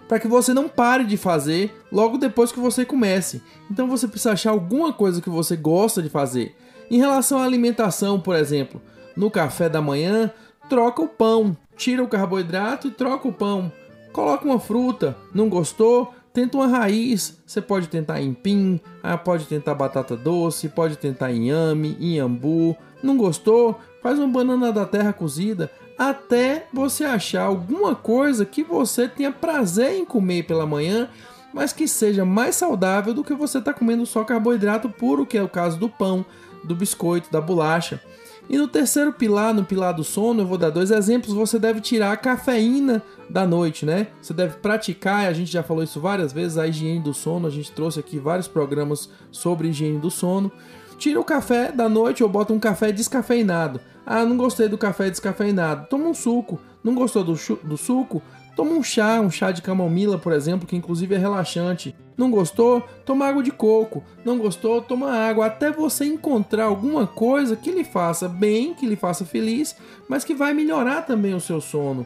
Para 0.07 0.19
que 0.19 0.27
você 0.27 0.53
não 0.53 0.67
pare 0.67 1.05
de 1.05 1.17
fazer 1.17 1.73
logo 1.91 2.17
depois 2.17 2.51
que 2.51 2.59
você 2.59 2.85
comece. 2.85 3.41
Então 3.71 3.87
você 3.87 4.07
precisa 4.07 4.33
achar 4.33 4.51
alguma 4.51 4.91
coisa 4.91 5.21
que 5.21 5.29
você 5.29 5.55
gosta 5.55 6.01
de 6.01 6.09
fazer. 6.09 6.55
Em 6.91 6.97
relação 6.97 7.39
à 7.39 7.43
alimentação, 7.43 8.19
por 8.19 8.35
exemplo, 8.35 8.81
no 9.15 9.31
café 9.31 9.69
da 9.69 9.81
manhã, 9.81 10.31
troca 10.69 11.01
o 11.01 11.07
pão 11.07 11.57
tira 11.75 12.03
o 12.03 12.07
carboidrato 12.07 12.87
e 12.87 12.91
troca 12.91 13.27
o 13.27 13.33
pão. 13.33 13.71
Coloca 14.11 14.45
uma 14.45 14.59
fruta, 14.59 15.17
não 15.33 15.49
gostou? 15.49 16.13
Tenta 16.33 16.57
uma 16.57 16.67
raiz. 16.67 17.37
Você 17.45 17.61
pode 17.61 17.87
tentar 17.87 18.21
empim, 18.21 18.79
ah, 19.01 19.17
pode 19.17 19.45
tentar 19.45 19.75
batata 19.75 20.15
doce, 20.15 20.69
pode 20.69 20.97
tentar 20.97 21.31
inhame, 21.31 21.97
inhambu. 21.99 22.75
Não 23.01 23.17
gostou? 23.17 23.79
Faz 24.03 24.19
uma 24.19 24.27
banana 24.27 24.71
da 24.73 24.85
terra 24.85 25.13
cozida 25.13 25.71
até 25.97 26.67
você 26.73 27.05
achar 27.05 27.43
alguma 27.43 27.95
coisa 27.95 28.45
que 28.45 28.63
você 28.63 29.07
tenha 29.07 29.31
prazer 29.31 29.95
em 29.95 30.05
comer 30.05 30.43
pela 30.43 30.65
manhã, 30.65 31.07
mas 31.53 31.71
que 31.71 31.87
seja 31.87 32.25
mais 32.25 32.55
saudável 32.55 33.13
do 33.13 33.23
que 33.23 33.33
você 33.33 33.59
está 33.59 33.73
comendo 33.73 34.05
só 34.05 34.25
carboidrato 34.25 34.89
puro, 34.89 35.25
que 35.25 35.37
é 35.37 35.43
o 35.43 35.47
caso 35.47 35.77
do 35.77 35.87
pão, 35.87 36.25
do 36.65 36.75
biscoito, 36.75 37.31
da 37.31 37.39
bolacha. 37.39 38.01
E 38.49 38.57
no 38.57 38.67
terceiro 38.67 39.13
pilar, 39.13 39.53
no 39.53 39.63
pilar 39.63 39.93
do 39.93 40.03
sono, 40.03 40.41
eu 40.41 40.47
vou 40.47 40.57
dar 40.57 40.69
dois 40.69 40.91
exemplos. 40.91 41.33
Você 41.33 41.57
deve 41.57 41.79
tirar 41.79 42.11
a 42.11 42.17
cafeína 42.17 43.01
da 43.29 43.47
noite, 43.47 43.85
né? 43.85 44.07
Você 44.21 44.33
deve 44.33 44.57
praticar, 44.57 45.27
a 45.27 45.33
gente 45.33 45.49
já 45.49 45.63
falou 45.63 45.81
isso 45.81 46.01
várias 46.01 46.33
vezes, 46.33 46.57
a 46.57 46.67
higiene 46.67 46.99
do 46.99 47.13
sono. 47.13 47.47
A 47.47 47.49
gente 47.49 47.71
trouxe 47.71 48.01
aqui 48.01 48.19
vários 48.19 48.49
programas 48.49 49.09
sobre 49.31 49.69
higiene 49.69 49.97
do 49.97 50.11
sono. 50.11 50.51
Tira 50.97 51.21
o 51.21 51.23
café 51.23 51.71
da 51.71 51.87
noite 51.87 52.21
ou 52.21 52.27
bota 52.27 52.51
um 52.51 52.59
café 52.59 52.91
descafeinado. 52.91 53.79
Ah, 54.05 54.25
não 54.25 54.37
gostei 54.37 54.67
do 54.67 54.77
café 54.77 55.09
descafeinado. 55.09 55.87
Toma 55.89 56.07
um 56.07 56.13
suco. 56.13 56.59
Não 56.83 56.93
gostou 56.93 57.23
do, 57.23 57.33
do 57.63 57.77
suco? 57.77 58.21
Toma 58.55 58.71
um 58.71 58.83
chá, 58.83 59.19
um 59.19 59.31
chá 59.31 59.51
de 59.51 59.61
camomila, 59.61 60.17
por 60.19 60.31
exemplo, 60.31 60.67
que 60.67 60.75
inclusive 60.75 61.15
é 61.15 61.17
relaxante. 61.17 61.95
Não 62.15 62.29
gostou? 62.29 62.81
Toma 63.05 63.25
água 63.25 63.41
de 63.41 63.51
coco. 63.51 64.03
Não 64.23 64.37
gostou? 64.37 64.81
Toma 64.81 65.11
água. 65.11 65.47
Até 65.47 65.71
você 65.71 66.05
encontrar 66.05 66.65
alguma 66.65 67.07
coisa 67.07 67.55
que 67.55 67.71
lhe 67.71 67.83
faça 67.83 68.29
bem, 68.29 68.73
que 68.73 68.85
lhe 68.85 68.95
faça 68.95 69.25
feliz, 69.25 69.75
mas 70.07 70.23
que 70.23 70.35
vai 70.35 70.53
melhorar 70.53 71.01
também 71.03 71.33
o 71.33 71.39
seu 71.39 71.59
sono. 71.59 72.05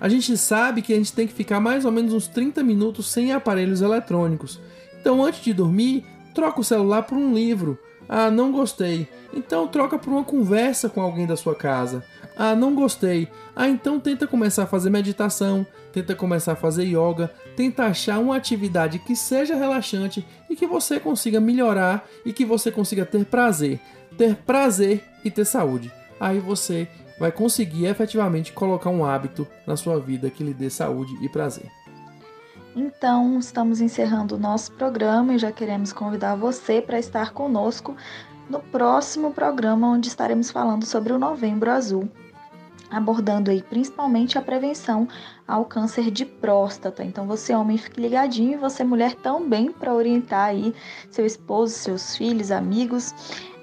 A 0.00 0.08
gente 0.08 0.36
sabe 0.36 0.82
que 0.82 0.92
a 0.92 0.96
gente 0.96 1.12
tem 1.12 1.26
que 1.26 1.32
ficar 1.32 1.58
mais 1.58 1.84
ou 1.84 1.90
menos 1.90 2.12
uns 2.12 2.28
30 2.28 2.62
minutos 2.62 3.10
sem 3.10 3.32
aparelhos 3.32 3.80
eletrônicos. 3.80 4.60
Então, 5.00 5.24
antes 5.24 5.42
de 5.42 5.52
dormir, 5.52 6.04
troca 6.34 6.60
o 6.60 6.64
celular 6.64 7.02
por 7.02 7.16
um 7.16 7.32
livro. 7.32 7.78
Ah, 8.08 8.30
não 8.30 8.50
gostei. 8.50 9.06
Então 9.34 9.68
troca 9.68 9.98
por 9.98 10.10
uma 10.10 10.24
conversa 10.24 10.88
com 10.88 11.02
alguém 11.02 11.26
da 11.26 11.36
sua 11.36 11.54
casa. 11.54 12.02
Ah, 12.36 12.54
não 12.54 12.74
gostei. 12.74 13.28
Ah, 13.54 13.68
então 13.68 14.00
tenta 14.00 14.26
começar 14.26 14.62
a 14.62 14.66
fazer 14.66 14.90
meditação, 14.90 15.66
tenta 15.92 16.14
começar 16.14 16.52
a 16.52 16.56
fazer 16.56 16.84
yoga, 16.84 17.30
tenta 17.56 17.84
achar 17.84 18.18
uma 18.18 18.36
atividade 18.36 18.98
que 19.00 19.14
seja 19.14 19.56
relaxante 19.56 20.26
e 20.48 20.56
que 20.56 20.66
você 20.66 20.98
consiga 20.98 21.40
melhorar 21.40 22.06
e 22.24 22.32
que 22.32 22.44
você 22.44 22.70
consiga 22.70 23.04
ter 23.04 23.24
prazer. 23.24 23.80
Ter 24.16 24.36
prazer 24.36 25.04
e 25.24 25.30
ter 25.30 25.44
saúde. 25.44 25.92
Aí 26.18 26.38
você 26.38 26.88
vai 27.18 27.32
conseguir 27.32 27.86
efetivamente 27.86 28.52
colocar 28.52 28.90
um 28.90 29.04
hábito 29.04 29.46
na 29.66 29.76
sua 29.76 29.98
vida 29.98 30.30
que 30.30 30.44
lhe 30.44 30.54
dê 30.54 30.70
saúde 30.70 31.12
e 31.20 31.28
prazer. 31.28 31.66
Então, 32.76 33.38
estamos 33.38 33.80
encerrando 33.80 34.36
o 34.36 34.38
nosso 34.38 34.72
programa 34.72 35.34
e 35.34 35.38
já 35.38 35.50
queremos 35.50 35.92
convidar 35.92 36.36
você 36.36 36.80
para 36.80 36.98
estar 36.98 37.32
conosco 37.32 37.96
no 38.48 38.60
próximo 38.60 39.32
programa, 39.32 39.88
onde 39.88 40.08
estaremos 40.08 40.50
falando 40.50 40.86
sobre 40.86 41.12
o 41.12 41.18
Novembro 41.18 41.70
Azul 41.70 42.08
abordando 42.90 43.50
aí 43.50 43.62
principalmente 43.62 44.38
a 44.38 44.42
prevenção 44.42 45.08
ao 45.46 45.64
câncer 45.64 46.10
de 46.10 46.24
próstata. 46.24 47.04
Então 47.04 47.26
você 47.26 47.54
homem 47.54 47.78
fique 47.78 48.00
ligadinho 48.00 48.54
e 48.54 48.56
você 48.56 48.84
mulher 48.84 49.14
também 49.14 49.70
para 49.70 49.94
orientar 49.94 50.46
aí 50.46 50.74
seu 51.10 51.26
esposo, 51.26 51.74
seus 51.74 52.16
filhos, 52.16 52.50
amigos. 52.50 53.14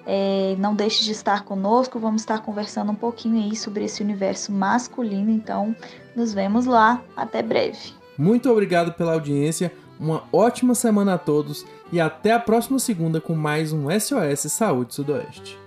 É, 0.08 0.56
não 0.60 0.76
deixe 0.76 1.04
de 1.04 1.12
estar 1.12 1.44
conosco, 1.44 2.00
vamos 2.00 2.22
estar 2.22 2.44
conversando 2.44 2.92
um 2.92 2.96
pouquinho 2.96 3.44
aí 3.44 3.56
sobre 3.56 3.86
esse 3.86 4.04
universo 4.04 4.52
masculino. 4.52 5.32
Então 5.32 5.76
nos 6.16 6.34
vemos 6.34 6.66
lá, 6.66 7.02
até 7.16 7.42
breve. 7.42 8.05
Muito 8.18 8.50
obrigado 8.50 8.94
pela 8.94 9.14
audiência, 9.14 9.72
uma 10.00 10.24
ótima 10.32 10.76
semana 10.76 11.16
a 11.16 11.18
todos 11.18 11.66
e 11.92 12.00
até 12.00 12.32
a 12.32 12.40
próxima 12.40 12.80
segunda 12.80 13.20
com 13.20 13.36
mais 13.36 13.72
um 13.74 13.88
SOS 13.90 14.52
Saúde 14.52 14.94
Sudoeste. 14.94 15.65